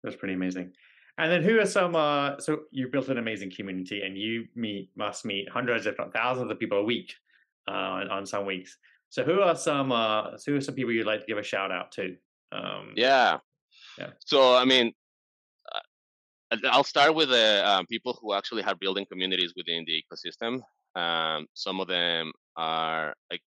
that's 0.03 0.17
pretty 0.17 0.35
amazing. 0.35 0.73
And 1.19 1.33
then 1.33 1.43
who 1.43 1.59
are 1.59 1.67
some? 1.67 1.97
Uh, 1.97 2.39
so 2.39 2.61
you 2.71 2.89
built 2.89 3.09
an 3.09 3.19
amazing 3.19 3.51
community, 3.51 4.03
and 4.03 4.19
you 4.19 4.45
meet 4.55 4.91
must 4.97 5.25
meet 5.25 5.49
hundreds, 5.51 5.87
if 5.87 5.97
not 5.99 6.13
thousands, 6.13 6.51
of 6.51 6.59
people 6.59 6.79
a 6.79 6.85
week 6.85 7.15
uh, 7.69 8.05
on, 8.11 8.27
some 8.27 8.45
weeks. 8.45 8.77
So 9.09 9.25
who 9.25 9.41
are 9.41 9.57
some? 9.57 9.93
Uh, 9.93 10.37
so 10.37 10.53
who 10.53 10.59
are 10.59 10.61
some 10.61 10.75
people 10.75 10.93
you'd 10.93 11.07
like 11.07 11.21
to 11.21 11.27
give 11.27 11.39
a 11.39 11.43
shout 11.43 11.73
out 11.73 11.93
to? 11.93 12.17
Um, 12.53 12.93
yeah. 12.97 13.39
Yeah. 13.99 14.11
So 14.21 14.55
I 14.55 14.67
mean, 14.67 14.93
uh, 15.75 16.57
I'll 16.71 16.85
start 16.85 17.15
with 17.15 17.31
the 17.31 17.67
um, 17.67 17.87
people 17.87 18.19
who 18.21 18.35
actually 18.35 18.63
are 18.65 18.75
building 18.75 19.07
communities 19.11 19.55
within 19.57 19.87
the 19.87 20.03
ecosystem. 20.03 20.61
Um, 21.01 21.47
some 21.55 21.81
of 21.81 21.89
them 21.89 22.31
are 22.57 23.15
like 23.31 23.43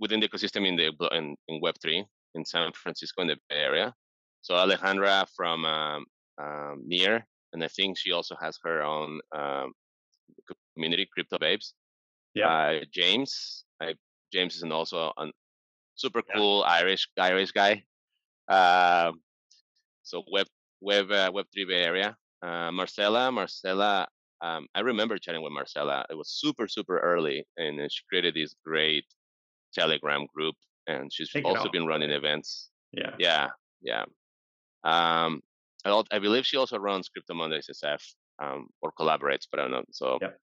within 0.00 0.20
the 0.20 0.28
ecosystem 0.28 0.66
in 0.66 0.76
the 0.76 0.92
in, 1.12 1.36
in 1.48 1.60
Web 1.60 1.76
three 1.80 2.04
in 2.34 2.44
San 2.44 2.70
Francisco 2.72 3.22
in 3.22 3.28
the 3.28 3.36
Bay 3.48 3.56
Area. 3.56 3.94
So 4.42 4.54
Alejandra 4.54 5.26
from 5.36 5.64
um, 5.64 6.04
um, 6.40 6.82
Near, 6.86 7.26
and 7.52 7.62
I 7.64 7.68
think 7.68 7.98
she 7.98 8.12
also 8.12 8.36
has 8.40 8.58
her 8.64 8.82
own 8.82 9.20
um, 9.36 9.72
community, 10.74 11.08
Crypto 11.12 11.38
Babes. 11.38 11.74
Yeah. 12.34 12.48
Uh, 12.48 12.84
James, 12.92 13.64
I, 13.80 13.94
James 14.32 14.56
is 14.56 14.62
an 14.62 14.72
also 14.72 15.12
a 15.16 15.26
super 15.96 16.22
cool 16.34 16.64
yeah. 16.66 16.74
Irish 16.74 17.08
Irish 17.18 17.52
guy. 17.52 17.82
Uh, 18.48 19.12
so 20.02 20.22
web 20.32 20.46
web 20.80 21.10
uh, 21.10 21.30
web 21.32 21.46
three 21.52 21.64
Bay 21.64 21.82
Area. 21.82 22.16
Uh, 22.40 22.70
Marcella, 22.70 23.32
Marcella. 23.32 24.06
Um, 24.40 24.66
I 24.74 24.80
remember 24.80 25.18
chatting 25.18 25.42
with 25.42 25.52
Marcella. 25.52 26.04
It 26.10 26.14
was 26.14 26.30
super 26.30 26.68
super 26.68 26.98
early, 26.98 27.44
and 27.56 27.80
she 27.90 28.02
created 28.08 28.34
this 28.34 28.54
great 28.64 29.04
Telegram 29.74 30.26
group 30.34 30.54
and 30.88 31.12
she's 31.12 31.30
Take 31.30 31.44
also 31.44 31.68
been 31.70 31.86
running 31.86 32.10
events. 32.10 32.70
Yeah. 32.92 33.14
Yeah. 33.18 33.48
Yeah. 33.82 34.04
Um, 34.82 35.40
I, 35.84 36.02
I 36.10 36.18
believe 36.18 36.46
she 36.46 36.56
also 36.56 36.78
runs 36.78 37.08
Crypto 37.08 37.34
Mondays 37.34 37.68
SF 37.72 38.02
um, 38.42 38.68
or 38.82 38.92
collaborates, 38.98 39.46
but 39.50 39.60
I 39.60 39.64
don't 39.64 39.72
know. 39.72 39.84
So 39.92 40.18
yep. 40.20 40.38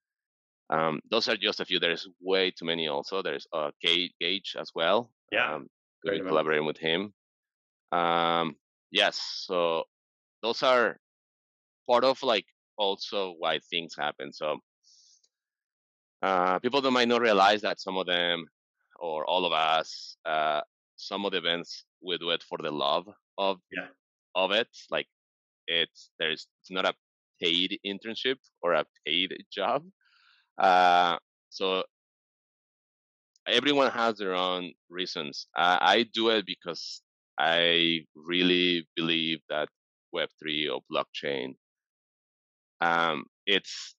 um, 0.70 1.00
those 1.10 1.28
are 1.28 1.36
just 1.36 1.60
a 1.60 1.64
few. 1.64 1.78
There's 1.80 2.08
way 2.20 2.52
too 2.52 2.64
many 2.64 2.88
also. 2.88 3.22
There's 3.22 3.46
uh, 3.52 3.72
Gage 3.82 4.56
as 4.58 4.70
well. 4.74 5.10
Yeah. 5.32 5.56
Um, 5.56 5.66
collaborating 6.04 6.66
with 6.66 6.78
him. 6.78 7.12
Um, 7.90 8.54
yes. 8.92 9.20
So 9.46 9.84
those 10.42 10.62
are 10.62 10.96
part 11.88 12.04
of 12.04 12.22
like 12.22 12.46
also 12.76 13.34
why 13.38 13.58
things 13.70 13.94
happen. 13.96 14.32
So 14.32 14.58
uh, 16.22 16.58
people 16.60 16.80
that 16.80 16.90
might 16.90 17.08
not 17.08 17.20
realize 17.20 17.62
that 17.62 17.80
some 17.80 17.96
of 17.96 18.06
them 18.06 18.46
or 18.98 19.24
all 19.24 19.44
of 19.44 19.52
us, 19.52 20.16
uh, 20.24 20.62
some 20.96 21.24
of 21.24 21.32
the 21.32 21.38
events 21.38 21.84
we 22.02 22.18
do 22.18 22.30
it 22.30 22.42
for 22.42 22.58
the 22.58 22.70
love 22.70 23.06
of 23.38 23.58
yeah. 23.72 23.88
of 24.34 24.50
it. 24.52 24.68
Like 24.90 25.06
it's 25.66 26.10
there's 26.18 26.46
it's 26.60 26.70
not 26.70 26.86
a 26.86 26.94
paid 27.42 27.78
internship 27.86 28.36
or 28.62 28.74
a 28.74 28.84
paid 29.06 29.34
job. 29.52 29.84
Uh, 30.58 31.18
so 31.50 31.84
everyone 33.46 33.90
has 33.90 34.18
their 34.18 34.34
own 34.34 34.72
reasons. 34.88 35.46
Uh, 35.56 35.78
I 35.80 36.06
do 36.12 36.30
it 36.30 36.46
because 36.46 37.02
I 37.38 38.06
really 38.14 38.88
believe 38.96 39.40
that 39.48 39.68
Web 40.12 40.30
three 40.40 40.68
or 40.68 40.80
blockchain, 40.90 41.56
um, 42.80 43.24
it's 43.46 43.94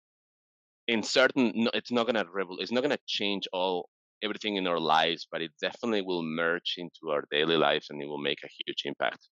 in 0.88 1.03
certain. 1.03 1.69
It's 1.74 1.91
not 1.91 2.07
gonna 2.07 2.25
revol- 2.25 2.62
It's 2.62 2.72
not 2.72 2.84
gonna 2.84 3.00
change 3.07 3.48
all 3.53 3.89
everything 4.24 4.55
in 4.57 4.67
our 4.67 4.79
lives, 4.79 5.27
but 5.31 5.41
it 5.41 5.51
definitely 5.62 6.01
will 6.01 6.24
merge 6.24 6.75
into 6.77 7.12
our 7.12 7.24
daily 7.31 7.57
lives 7.57 7.88
and 7.89 8.01
it 8.01 8.07
will 8.07 8.17
make 8.22 8.39
a 8.43 8.50
huge 8.65 8.84
impact. 8.86 9.29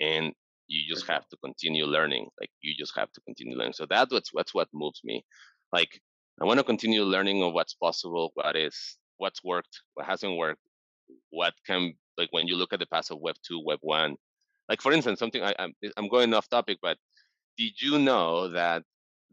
And 0.00 0.32
you 0.68 0.82
just 0.88 1.06
have 1.08 1.28
to 1.28 1.36
continue 1.44 1.86
learning. 1.86 2.28
Like 2.40 2.50
you 2.62 2.74
just 2.78 2.96
have 2.96 3.12
to 3.12 3.20
continue 3.22 3.56
learning. 3.56 3.74
So 3.74 3.86
that's 3.88 4.12
what's 4.12 4.30
that's 4.34 4.54
what 4.54 4.68
moves 4.74 5.00
me. 5.04 5.24
Like 5.72 6.00
I 6.40 6.44
want 6.46 6.58
to 6.60 6.64
continue 6.64 7.04
learning 7.04 7.42
of 7.42 7.52
what's 7.54 7.74
possible, 7.74 8.32
what 8.34 8.56
is 8.56 8.76
what's 9.18 9.42
worked, 9.44 9.82
what 9.94 10.06
hasn't 10.06 10.36
worked, 10.36 10.62
what 11.30 11.54
can 11.66 11.94
like 12.18 12.28
when 12.32 12.48
you 12.48 12.56
look 12.56 12.72
at 12.72 12.80
the 12.80 12.86
past 12.86 13.10
of 13.10 13.20
Web 13.20 13.36
two, 13.46 13.60
Web 13.64 13.78
one. 13.82 14.16
Like 14.68 14.82
for 14.82 14.92
instance, 14.92 15.18
something 15.18 15.42
I, 15.42 15.54
I'm 15.58 15.74
I'm 15.96 16.08
going 16.08 16.34
off 16.34 16.48
topic, 16.48 16.78
but 16.82 16.98
did 17.58 17.82
you 17.82 17.98
know 17.98 18.48
that 18.48 18.84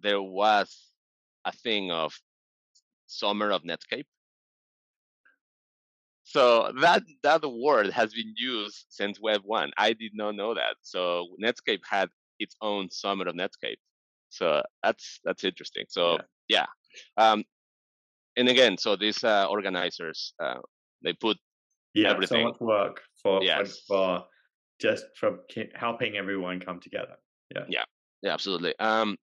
there 0.02 0.22
was 0.22 0.92
a 1.46 1.52
thing 1.52 1.92
of 1.92 2.14
summer 3.08 3.52
of 3.52 3.64
Netscape? 3.64 4.06
So 6.24 6.74
that 6.82 7.04
that 7.22 7.42
word 7.48 7.92
has 7.92 8.14
been 8.14 8.34
used 8.36 8.86
since 8.90 9.22
Web 9.22 9.42
one. 9.44 9.72
I 9.78 9.94
did 9.94 10.12
not 10.16 10.36
know 10.36 10.56
that. 10.56 10.76
So 10.82 11.28
Netscape 11.42 11.82
had 11.88 12.10
its 12.40 12.56
own 12.62 12.90
summer 12.90 13.28
of 13.28 13.36
Netscape. 13.36 13.78
So 14.30 14.64
that's 14.84 15.20
that's 15.24 15.44
interesting. 15.44 15.86
So 15.88 16.18
yeah, 16.50 16.66
yeah. 17.18 17.32
Um, 17.32 17.44
and 18.36 18.50
again, 18.50 18.78
so 18.78 18.96
these 18.96 19.24
uh, 19.24 19.46
organizers 19.50 20.34
uh, 20.44 20.60
they 21.04 21.14
put 21.14 21.38
yeah 21.94 22.10
everything. 22.12 22.44
so 22.44 22.50
much 22.50 22.60
work 22.60 23.02
for 23.22 23.44
yes. 23.44 23.80
for 23.88 24.26
just 24.82 25.06
for 25.18 25.40
helping 25.76 26.18
everyone 26.18 26.60
come 26.60 26.80
together. 26.80 27.16
Yeah, 27.56 27.66
yeah, 27.70 27.84
yeah, 28.22 28.34
absolutely. 28.34 28.78
Um, 28.80 29.18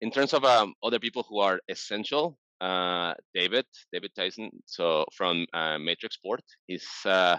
in 0.00 0.10
terms 0.10 0.32
of 0.32 0.44
um, 0.44 0.74
other 0.82 0.98
people 0.98 1.24
who 1.28 1.38
are 1.38 1.60
essential 1.68 2.38
uh, 2.60 3.14
David, 3.34 3.66
David 3.92 4.12
Tyson. 4.16 4.50
So 4.66 5.04
from 5.14 5.46
uh, 5.52 5.78
Matrixport, 5.78 6.42
he's 6.66 6.88
uh, 7.04 7.38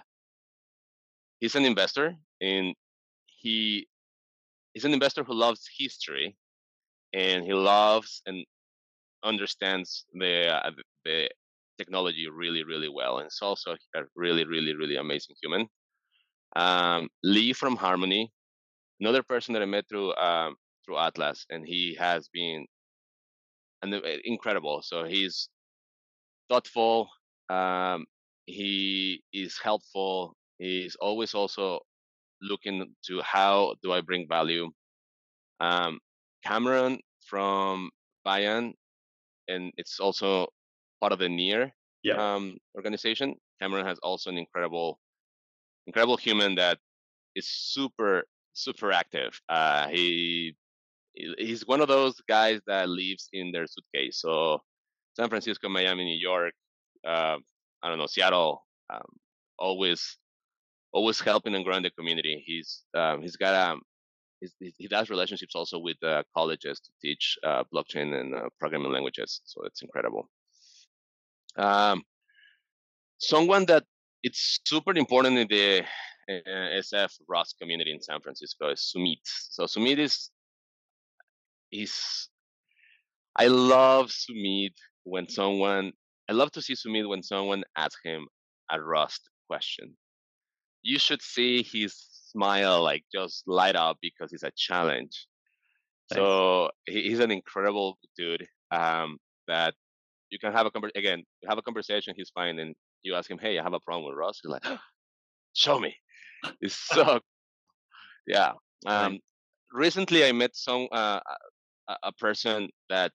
he's 1.40 1.56
an 1.56 1.66
investor, 1.66 2.16
and 2.42 2.74
he 3.26 3.88
is 4.76 4.86
an 4.86 4.94
investor 4.94 5.24
who 5.24 5.34
loves 5.34 5.70
history, 5.78 6.38
and 7.14 7.44
he 7.44 7.54
loves 7.54 8.22
and 8.26 8.46
understands 9.24 10.06
the 10.14 10.48
uh, 10.48 10.72
the 11.06 11.30
technology 11.78 12.28
really, 12.30 12.64
really 12.64 12.90
well, 12.90 13.18
and 13.18 13.28
it's 13.28 13.42
also 13.42 13.76
a 13.96 14.02
really, 14.16 14.46
really, 14.46 14.74
really 14.74 14.98
amazing 14.98 15.36
human. 15.42 15.68
Um, 16.56 17.10
Lee 17.24 17.54
from 17.54 17.76
Harmony, 17.76 18.32
another 19.00 19.24
person 19.24 19.54
that 19.54 19.62
I 19.62 19.66
met 19.66 19.88
through 19.88 20.16
um, 20.16 20.56
through 20.90 21.00
Atlas, 21.00 21.46
and 21.52 21.68
he 21.68 21.96
has 22.00 22.30
been 22.30 22.68
and 23.82 23.94
incredible. 24.26 24.82
So 24.82 25.06
he's 25.06 25.50
thoughtful, 26.50 27.10
Um, 27.50 28.06
he 28.46 29.24
is 29.34 29.58
helpful. 29.60 30.36
He's 30.60 30.96
always 30.96 31.34
also 31.34 31.82
looking 32.42 32.96
to 33.08 33.22
how 33.22 33.76
do 33.84 33.94
I 33.94 34.02
bring 34.02 34.28
value. 34.28 34.72
Um, 35.60 36.00
Cameron 36.44 37.02
from 37.26 37.92
Bayan, 38.26 38.74
and 39.48 39.74
it's 39.78 40.00
also 40.00 40.48
part 41.02 41.14
of 41.14 41.20
the 41.20 41.30
Near 41.30 41.74
Yeah. 42.04 42.36
um, 42.36 42.58
organization. 42.76 43.36
Cameron 43.62 43.86
has 43.88 44.00
also 44.00 44.30
an 44.32 44.38
incredible, 44.38 45.00
incredible 45.88 46.18
human 46.18 46.56
that 46.56 46.80
is 47.36 47.48
super, 47.50 48.26
super 48.54 48.92
active. 48.94 49.42
Uh, 49.50 49.90
he- 49.90 50.56
he's 51.14 51.66
one 51.68 51.82
of 51.82 51.88
those 51.88 52.16
guys 52.28 52.62
that 52.68 52.90
lives 52.90 53.30
in 53.34 53.52
their 53.52 53.68
suitcase. 53.68 54.22
So 54.22 54.62
San 55.16 55.30
Francisco, 55.30 55.70
Miami, 55.70 56.06
New 56.06 56.18
York, 56.18 56.54
uh, 57.06 57.38
I 57.82 57.90
don't 57.90 57.98
know, 57.98 58.08
Seattle, 58.08 58.66
um, 58.90 59.06
always, 59.58 60.18
always 60.92 61.20
helping 61.20 61.56
and 61.56 61.66
growing 61.66 61.84
the 61.84 61.92
community. 61.92 62.44
He's 62.46 62.84
um, 62.94 63.22
he's 63.22 63.36
got 63.36 63.78
he 64.42 64.74
he 64.78 64.88
does 64.88 65.10
relationships 65.10 65.56
also 65.56 65.80
with 65.80 66.02
uh, 66.04 66.24
colleges 66.36 66.80
to 66.80 66.92
teach 67.02 67.38
uh, 67.46 67.64
blockchain 67.74 68.20
and 68.20 68.34
uh, 68.34 68.50
programming 68.60 68.92
languages. 68.92 69.42
So 69.44 69.64
it's 69.64 69.82
incredible. 69.82 70.30
Um, 71.58 72.04
someone 73.18 73.66
that 73.66 73.84
it's 74.24 74.60
super 74.66 74.96
important 74.96 75.38
in 75.38 75.48
the 75.48 75.84
uh, 76.30 76.80
SF 76.94 77.12
Rust 77.28 77.56
community 77.60 77.92
in 77.92 78.02
San 78.02 78.22
Francisco 78.22 78.70
is 78.70 78.94
Sumit. 78.96 79.20
So 79.24 79.66
Sumit 79.66 79.98
is 79.98 80.30
he's 81.70 82.30
I 83.36 83.48
love 83.48 84.10
Sumit 84.10 84.74
when 85.04 85.30
someone 85.30 85.94
I 86.30 86.34
love 86.34 86.52
to 86.52 86.62
see 86.62 86.74
Sumit 86.74 87.08
when 87.08 87.24
someone 87.24 87.64
asks 87.76 88.02
him 88.04 88.28
a 88.72 88.80
Rust 88.80 89.30
question. 89.48 89.96
You 90.84 91.00
should 91.00 91.22
see 91.22 91.64
his 91.64 91.96
smile 92.32 92.82
like 92.84 93.04
just 93.14 93.44
light 93.48 93.76
up 93.76 93.98
because 94.02 94.32
it's 94.34 94.44
a 94.44 94.52
challenge. 94.56 95.28
Nice. 96.12 96.18
So 96.18 96.70
he's 96.86 97.20
an 97.20 97.32
incredible 97.32 97.98
dude. 98.18 98.48
Um, 98.72 99.18
that 99.48 99.74
you 100.30 100.38
can 100.40 100.54
have 100.54 100.68
a 100.68 100.72
conversation. 100.72 101.00
again, 101.04 101.24
you 101.42 101.50
have 101.50 101.58
a 101.58 101.62
conversation. 101.64 102.14
He's 102.16 102.30
fine, 102.30 102.60
and 102.60 102.76
you 103.02 103.16
ask 103.16 103.30
him, 103.30 103.40
"Hey, 103.40 103.58
I 103.58 103.64
have 103.64 103.74
a 103.74 103.80
problem 103.80 104.06
with 104.06 104.16
Rust." 104.16 104.42
He's 104.44 104.52
like, 104.52 104.80
"Show 105.54 105.80
me." 105.80 105.96
It's 106.62 106.76
so 106.94 107.20
yeah. 108.28 108.54
Um, 108.86 109.20
recently, 109.74 110.24
I 110.24 110.32
met 110.32 110.56
some 110.56 110.88
uh, 110.92 111.20
a, 112.04 112.12
person 112.12 112.70
that 112.90 113.12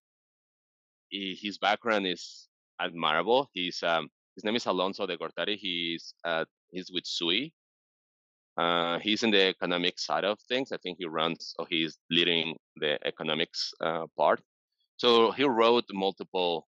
he, 1.09 1.39
his 1.41 1.59
background 1.59 2.07
is 2.07 2.49
admirable. 2.81 3.51
He's 3.53 3.83
um, 3.83 4.09
his 4.35 4.45
name 4.45 4.57
is 4.57 4.67
Alonso 4.67 5.07
de 5.07 5.17
Gortari. 5.17 5.57
He's 5.57 6.15
uh, 6.25 6.45
he's 6.71 6.91
with 6.91 7.07
SUI. 7.07 7.53
Uh, 8.57 8.99
he's 9.01 9.23
in 9.23 9.31
the 9.31 9.49
economic 9.49 9.99
side 9.99 10.25
of 10.25 10.39
things. 10.49 10.71
I 10.73 10.77
think 10.79 10.99
he 10.99 11.07
runs 11.07 11.55
or 11.59 11.67
he's 11.69 11.99
leading 12.11 12.57
the 12.77 12.99
economics 13.07 13.73
uh, 13.81 14.07
part. 14.17 14.41
So 14.97 15.33
he 15.33 15.45
wrote 15.45 15.85
multiple 15.93 16.69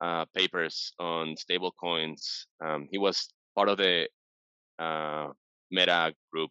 uh, 0.00 0.24
papers 0.34 0.92
on 0.98 1.36
stable 1.36 1.72
coins. 1.80 2.46
Um, 2.64 2.88
he 2.90 2.98
was 2.98 3.28
part 3.54 3.68
of 3.68 3.78
the 3.78 4.08
uh, 4.78 5.28
Meta 5.70 6.12
group 6.32 6.50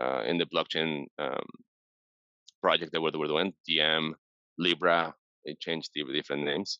uh, 0.00 0.22
in 0.26 0.38
the 0.38 0.46
blockchain 0.46 1.06
um, 1.18 1.46
project 2.60 2.92
that 2.92 3.00
we 3.00 3.10
were 3.10 3.26
doing, 3.26 3.52
Diem, 3.66 4.14
Libra. 4.58 5.14
They 5.44 5.56
changed 5.58 5.90
the 5.94 6.04
different 6.12 6.44
names, 6.44 6.78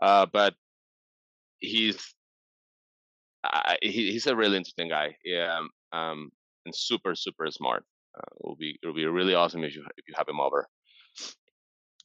uh, 0.00 0.26
but 0.32 0.54
he's 1.58 2.14
uh, 3.44 3.74
he, 3.82 4.12
he's 4.12 4.26
a 4.26 4.36
really 4.36 4.56
interesting 4.56 4.88
guy. 4.88 5.16
Yeah, 5.24 5.58
um, 5.58 5.70
um, 5.92 6.30
and 6.64 6.74
super 6.74 7.14
super 7.14 7.50
smart. 7.50 7.84
Uh, 8.16 8.30
it 8.36 8.46
will 8.46 8.56
be 8.56 8.78
it 8.82 8.86
will 8.86 8.94
be 8.94 9.06
really 9.06 9.34
awesome 9.34 9.64
if 9.64 9.74
you 9.74 9.84
if 9.96 10.04
you 10.08 10.14
have 10.16 10.28
him 10.28 10.40
over. 10.40 10.68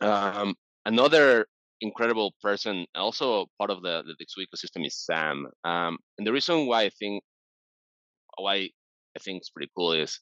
Um, 0.02 0.56
another 0.86 1.46
incredible 1.82 2.34
person, 2.42 2.86
also 2.96 3.48
part 3.58 3.70
of 3.70 3.82
the 3.82 4.04
the 4.04 4.14
Dixu 4.14 4.44
ecosystem, 4.46 4.86
is 4.86 4.98
Sam. 4.98 5.48
Um, 5.64 5.98
and 6.18 6.26
the 6.26 6.34
reason 6.34 6.66
why 6.66 6.84
I 6.84 6.90
think 6.90 7.24
why 8.38 8.70
I 9.16 9.20
think 9.20 9.38
it's 9.38 9.50
pretty 9.50 9.72
cool 9.76 9.94
is 9.94 10.20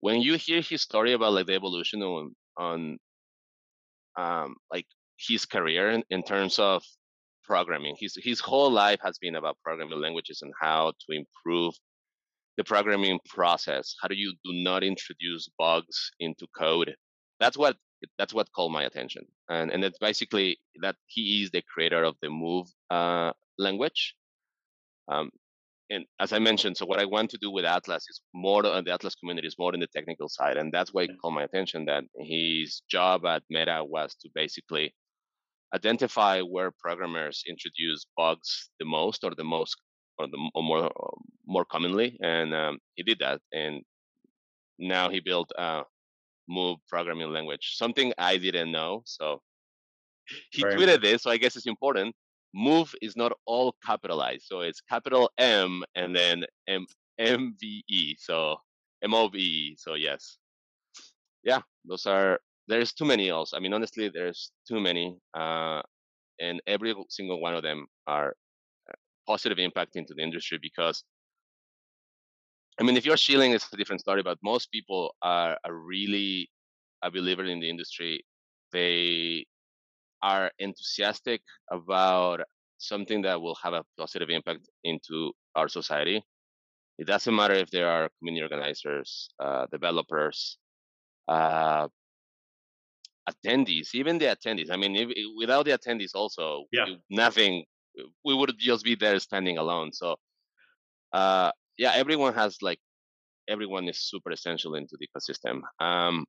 when 0.00 0.20
you 0.20 0.34
hear 0.34 0.60
his 0.60 0.82
story 0.82 1.12
about 1.12 1.32
like 1.32 1.46
the 1.46 1.54
evolution 1.54 2.02
on 2.02 2.34
on 2.56 2.98
um, 4.16 4.56
like 4.72 4.86
his 5.16 5.46
career 5.46 5.90
in, 5.90 6.02
in 6.10 6.22
terms 6.22 6.58
of 6.58 6.82
programming. 7.44 7.96
His 7.98 8.16
his 8.22 8.40
whole 8.40 8.70
life 8.70 9.00
has 9.02 9.18
been 9.18 9.36
about 9.36 9.56
programming 9.64 10.00
languages 10.00 10.42
and 10.42 10.52
how 10.60 10.92
to 10.92 11.16
improve 11.16 11.74
the 12.56 12.64
programming 12.64 13.18
process. 13.28 13.94
How 14.00 14.08
do 14.08 14.14
you 14.14 14.32
do 14.44 14.52
not 14.52 14.84
introduce 14.84 15.48
bugs 15.58 16.10
into 16.20 16.46
code? 16.56 16.94
That's 17.40 17.56
what 17.56 17.76
that's 18.18 18.34
what 18.34 18.52
called 18.52 18.72
my 18.72 18.84
attention, 18.84 19.24
and 19.48 19.70
and 19.72 19.82
it's 19.82 19.98
basically 19.98 20.58
that 20.82 20.96
he 21.06 21.42
is 21.42 21.50
the 21.50 21.62
creator 21.72 22.04
of 22.04 22.14
the 22.22 22.30
Move 22.30 22.66
uh, 22.90 23.32
language. 23.58 24.14
Um, 25.08 25.30
and 25.90 26.04
as 26.20 26.32
I 26.32 26.38
mentioned, 26.38 26.76
so 26.76 26.86
what 26.86 27.00
I 27.00 27.04
want 27.04 27.30
to 27.30 27.38
do 27.38 27.50
with 27.50 27.64
Atlas 27.64 28.04
is 28.08 28.20
more 28.34 28.66
on 28.66 28.84
the 28.84 28.92
Atlas 28.92 29.14
community 29.14 29.48
is 29.48 29.58
more 29.58 29.72
in 29.74 29.80
the 29.80 29.86
technical 29.86 30.28
side, 30.28 30.56
and 30.56 30.72
that's 30.72 30.92
why 30.92 31.02
it 31.02 31.10
called 31.20 31.34
my 31.34 31.44
attention 31.44 31.86
that 31.86 32.04
his 32.18 32.82
job 32.90 33.24
at 33.24 33.42
Meta 33.48 33.82
was 33.84 34.14
to 34.16 34.28
basically 34.34 34.94
identify 35.74 36.40
where 36.40 36.70
programmers 36.70 37.42
introduce 37.46 38.06
bugs 38.16 38.70
the 38.78 38.86
most 38.86 39.24
or 39.24 39.34
the 39.34 39.44
most 39.44 39.76
or 40.18 40.26
the 40.26 40.50
or 40.54 40.62
more 40.62 40.90
more 41.46 41.64
commonly, 41.64 42.18
and 42.22 42.54
um, 42.54 42.78
he 42.94 43.02
did 43.02 43.18
that, 43.20 43.40
and 43.52 43.82
now 44.78 45.08
he 45.08 45.20
built 45.20 45.50
a 45.56 45.84
Move 46.50 46.78
programming 46.88 47.30
language, 47.30 47.74
something 47.76 48.12
I 48.16 48.38
didn't 48.38 48.72
know. 48.72 49.02
So 49.04 49.42
he 50.50 50.64
tweeted 50.64 51.02
this, 51.02 51.22
so 51.22 51.30
I 51.30 51.36
guess 51.36 51.56
it's 51.56 51.66
important. 51.66 52.14
Move 52.54 52.94
is 53.02 53.16
not 53.16 53.32
all 53.46 53.74
capitalized, 53.84 54.44
so 54.46 54.60
it's 54.60 54.80
capital 54.80 55.30
M 55.38 55.84
and 55.94 56.14
then 56.14 56.44
M 56.66 56.86
M 57.18 57.54
V 57.60 57.84
E, 57.88 58.16
so 58.18 58.56
M 59.02 59.14
O 59.14 59.28
V 59.28 59.38
E. 59.38 59.76
So 59.78 59.94
yes, 59.94 60.38
yeah, 61.44 61.60
those 61.84 62.06
are. 62.06 62.40
There's 62.68 62.92
too 62.92 63.06
many 63.06 63.30
else. 63.30 63.52
I 63.54 63.60
mean, 63.60 63.72
honestly, 63.72 64.10
there's 64.12 64.52
too 64.68 64.80
many, 64.80 65.18
uh, 65.34 65.80
and 66.38 66.60
every 66.66 66.94
single 67.08 67.40
one 67.40 67.54
of 67.54 67.62
them 67.62 67.86
are 68.06 68.34
uh, 68.90 68.94
positive 69.26 69.58
impact 69.58 69.96
into 69.96 70.14
the 70.14 70.22
industry 70.22 70.58
because. 70.60 71.04
I 72.80 72.84
mean, 72.84 72.96
if 72.96 73.04
you're 73.04 73.16
shilling, 73.16 73.50
it's 73.52 73.72
a 73.72 73.76
different 73.76 74.00
story. 74.00 74.22
But 74.22 74.38
most 74.40 74.70
people 74.70 75.12
are, 75.20 75.58
are 75.64 75.74
really 75.74 76.48
a 77.02 77.10
believer 77.10 77.44
in 77.44 77.58
the 77.58 77.68
industry. 77.68 78.24
They 78.72 79.46
are 80.22 80.50
enthusiastic 80.58 81.42
about 81.70 82.40
something 82.78 83.22
that 83.22 83.40
will 83.40 83.56
have 83.56 83.74
a 83.74 83.84
positive 83.98 84.30
impact 84.30 84.68
into 84.84 85.32
our 85.54 85.68
society. 85.68 86.22
It 86.98 87.06
doesn't 87.06 87.34
matter 87.34 87.54
if 87.54 87.70
there 87.70 87.88
are 87.88 88.10
community 88.18 88.42
organizers, 88.42 89.30
uh, 89.40 89.66
developers, 89.70 90.58
uh, 91.28 91.88
attendees, 93.28 93.94
even 93.94 94.18
the 94.18 94.26
attendees. 94.26 94.70
I 94.70 94.76
mean, 94.76 94.96
if, 94.96 95.08
if- 95.10 95.32
without 95.36 95.64
the 95.64 95.72
attendees, 95.78 96.14
also 96.14 96.64
Yeah. 96.72 96.86
we- 96.86 97.00
nothing. 97.10 97.64
We 98.24 98.34
would 98.34 98.54
just 98.58 98.84
be 98.84 98.94
there 98.94 99.18
standing 99.18 99.58
alone. 99.58 99.92
So, 99.92 100.16
uh, 101.12 101.50
yeah, 101.76 101.92
everyone 101.94 102.34
has 102.34 102.62
like 102.62 102.78
everyone 103.48 103.88
is 103.88 103.98
super 103.98 104.30
essential 104.30 104.74
into 104.74 104.96
the 104.98 105.08
ecosystem. 105.08 105.62
Um, 105.80 106.26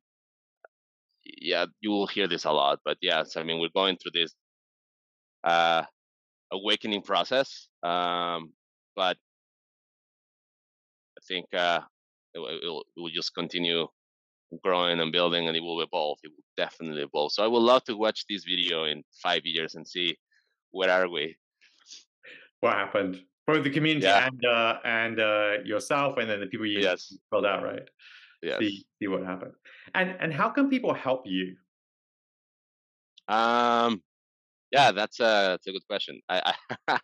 yeah, 1.23 1.65
you 1.81 1.89
will 1.91 2.07
hear 2.07 2.27
this 2.27 2.45
a 2.45 2.51
lot, 2.51 2.79
but 2.83 2.97
yes, 3.01 3.37
I 3.37 3.43
mean, 3.43 3.59
we're 3.59 3.69
going 3.73 3.97
through 3.97 4.11
this 4.13 4.33
uh, 5.43 5.83
awakening 6.51 7.01
process. 7.01 7.67
Um, 7.83 8.53
but 8.95 9.17
I 11.17 11.21
think 11.27 11.53
uh, 11.53 11.81
it, 12.33 12.39
will- 12.39 12.47
it, 12.47 12.65
will, 12.65 12.83
it 12.95 12.99
will 12.99 13.09
just 13.09 13.33
continue 13.33 13.87
growing 14.63 14.99
and 14.99 15.11
building, 15.11 15.47
and 15.47 15.55
it 15.55 15.61
will 15.61 15.81
evolve. 15.81 16.19
It 16.23 16.31
will 16.35 16.43
definitely 16.57 17.03
evolve. 17.03 17.31
So 17.31 17.43
I 17.43 17.47
would 17.47 17.59
love 17.59 17.83
to 17.85 17.95
watch 17.95 18.25
this 18.27 18.43
video 18.43 18.85
in 18.85 19.03
five 19.21 19.45
years 19.45 19.75
and 19.75 19.87
see 19.87 20.17
where 20.71 20.89
are 20.89 21.07
we. 21.09 21.37
What 22.61 22.73
happened? 22.73 23.21
Both 23.47 23.63
the 23.63 23.69
community 23.69 24.05
Yeah. 24.05 24.27
and 24.27 24.45
uh, 24.45 24.79
and 24.83 25.19
uh, 25.19 25.53
yourself, 25.63 26.17
and 26.17 26.29
then 26.29 26.39
the 26.39 26.47
people 26.47 26.65
you 26.65 26.79
Yes. 26.79 27.15
filled 27.29 27.45
out, 27.45 27.63
right? 27.63 27.87
Yes. 28.41 28.59
See 28.61 28.85
see 28.99 29.07
what 29.07 29.23
happens. 29.25 29.55
And 29.93 30.15
and 30.19 30.33
how 30.33 30.49
can 30.49 30.69
people 30.69 30.93
help 30.93 31.23
you? 31.25 31.55
Um, 33.27 34.01
yeah, 34.71 34.91
that's 34.91 35.19
a 35.19 35.57
that's 35.57 35.67
a 35.67 35.71
good 35.71 35.85
question. 35.87 36.21
I, 36.29 36.53
I 36.87 36.99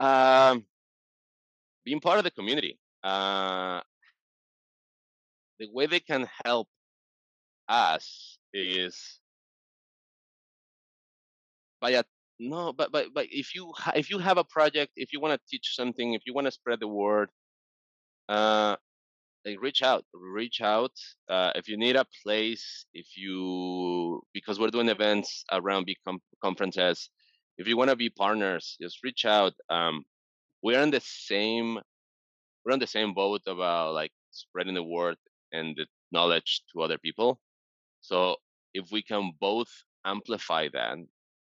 um, 0.50 0.64
being 1.84 2.00
part 2.00 2.18
of 2.18 2.24
the 2.24 2.30
community. 2.30 2.78
Uh, 3.02 3.80
the 5.58 5.68
way 5.72 5.86
they 5.86 6.00
can 6.00 6.28
help 6.44 6.68
us 7.68 8.38
is 8.52 9.20
by 11.80 11.90
a 11.90 12.04
no, 12.38 12.72
but 12.72 12.90
but 12.90 13.08
but 13.14 13.26
if 13.30 13.54
you 13.54 13.72
if 13.94 14.10
you 14.10 14.18
have 14.18 14.38
a 14.38 14.44
project, 14.44 14.92
if 14.96 15.12
you 15.12 15.20
want 15.20 15.34
to 15.34 15.40
teach 15.48 15.74
something, 15.76 16.14
if 16.14 16.22
you 16.26 16.34
want 16.34 16.46
to 16.46 16.50
spread 16.50 16.80
the 16.80 16.88
word, 16.88 17.28
uh, 18.28 18.76
like 19.44 19.60
reach 19.60 19.82
out, 19.82 20.04
reach 20.14 20.60
out. 20.60 20.92
Uh, 21.28 21.50
if 21.54 21.68
you 21.68 21.76
need 21.76 21.96
a 21.96 22.06
place, 22.22 22.86
if 22.94 23.16
you 23.16 24.22
because 24.32 24.58
we're 24.58 24.70
doing 24.70 24.88
events 24.88 25.44
around 25.50 25.86
big 25.86 25.96
com- 26.06 26.22
conferences, 26.42 27.10
if 27.58 27.66
you 27.66 27.76
want 27.76 27.90
to 27.90 27.96
be 27.96 28.10
partners, 28.10 28.76
just 28.80 29.02
reach 29.02 29.24
out. 29.24 29.52
Um, 29.68 30.04
we're 30.62 30.80
in 30.80 30.90
the 30.90 31.02
same 31.04 31.78
we're 32.64 32.72
on 32.72 32.78
the 32.78 32.86
same 32.86 33.14
boat 33.14 33.42
about 33.46 33.94
like 33.94 34.12
spreading 34.30 34.74
the 34.74 34.82
word 34.82 35.16
and 35.52 35.76
the 35.76 35.86
knowledge 36.12 36.62
to 36.72 36.82
other 36.82 36.98
people. 36.98 37.40
So 38.00 38.36
if 38.74 38.90
we 38.92 39.02
can 39.02 39.32
both 39.40 39.68
amplify 40.04 40.68
that, 40.72 40.98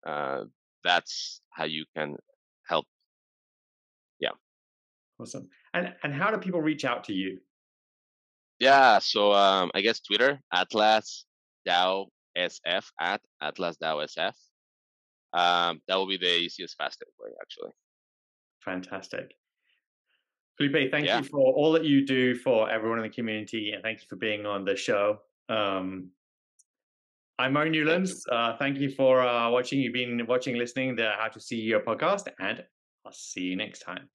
uh, 0.06 0.44
that's 0.84 1.42
how 1.50 1.66
you 1.66 1.86
can 1.96 2.16
help. 2.68 2.86
Yeah. 4.20 4.32
Awesome. 5.20 5.50
And 5.74 5.94
and 6.04 6.14
how 6.14 6.32
do 6.32 6.38
people 6.38 6.62
reach 6.62 6.86
out 6.86 7.04
to 7.06 7.14
you? 7.14 7.40
Yeah. 8.60 9.00
So 9.00 9.34
um, 9.34 9.72
I 9.74 9.82
guess 9.82 10.00
Twitter 10.00 10.40
Atlas 10.54 11.26
DAO 11.68 12.08
SF 12.38 12.86
at 13.00 13.22
Atlas 13.42 13.78
DAO 13.82 14.06
SF. 14.06 14.34
Um, 15.34 15.82
that 15.88 15.96
will 15.96 16.08
be 16.08 16.18
the 16.18 16.38
easiest, 16.38 16.78
fastest 16.78 17.12
way, 17.20 17.32
actually. 17.42 17.72
Fantastic. 18.64 19.34
Felipe, 20.58 20.92
thank 20.92 21.06
yeah. 21.06 21.20
you 21.20 21.24
for 21.24 21.54
all 21.54 21.72
that 21.74 21.84
you 21.84 22.06
do 22.06 22.34
for 22.34 22.70
everyone 22.70 22.98
in 22.98 23.04
the 23.04 23.10
community, 23.10 23.72
and 23.74 23.84
thank 23.84 24.02
you 24.02 24.08
for 24.10 24.16
being 24.16 24.46
on 24.46 24.66
the 24.66 24.76
show. 24.76 25.20
Um, 25.50 26.10
I'm 27.38 27.54
Murray 27.54 27.70
Newlands. 27.70 28.26
Thank 28.28 28.32
you, 28.32 28.38
uh, 28.38 28.58
thank 28.58 28.78
you 28.80 28.90
for 28.90 29.22
uh, 29.22 29.52
watching. 29.52 29.80
You've 29.80 29.94
been 29.94 30.26
watching, 30.26 30.56
listening 30.56 30.96
the 30.96 31.12
How 31.20 31.28
to 31.28 31.40
CEO 31.40 31.84
podcast, 31.84 32.28
and 32.40 32.64
I'll 33.06 33.12
see 33.12 33.42
you 33.42 33.56
next 33.56 33.80
time. 33.80 34.10